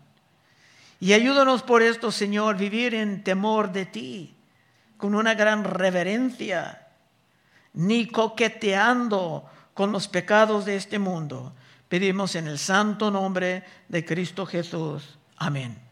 Y 0.99 1.13
ayúdanos 1.13 1.63
por 1.63 1.81
esto, 1.81 2.12
Señor, 2.12 2.58
vivir 2.58 2.93
en 2.93 3.23
temor 3.23 3.71
de 3.71 3.86
ti, 3.86 4.36
con 4.97 5.15
una 5.15 5.34
gran 5.34 5.63
reverencia, 5.63 6.88
ni 7.73 8.08
coqueteando 8.08 9.49
con 9.73 9.91
los 9.91 10.08
pecados 10.08 10.65
de 10.65 10.75
este 10.75 10.99
mundo. 10.99 11.53
Pedimos 11.88 12.36
en 12.36 12.47
el 12.47 12.58
santo 12.58 13.12
nombre 13.12 13.63
de 13.88 14.03
Cristo 14.03 14.45
Jesús. 14.45 15.17
Amén. 15.38 15.85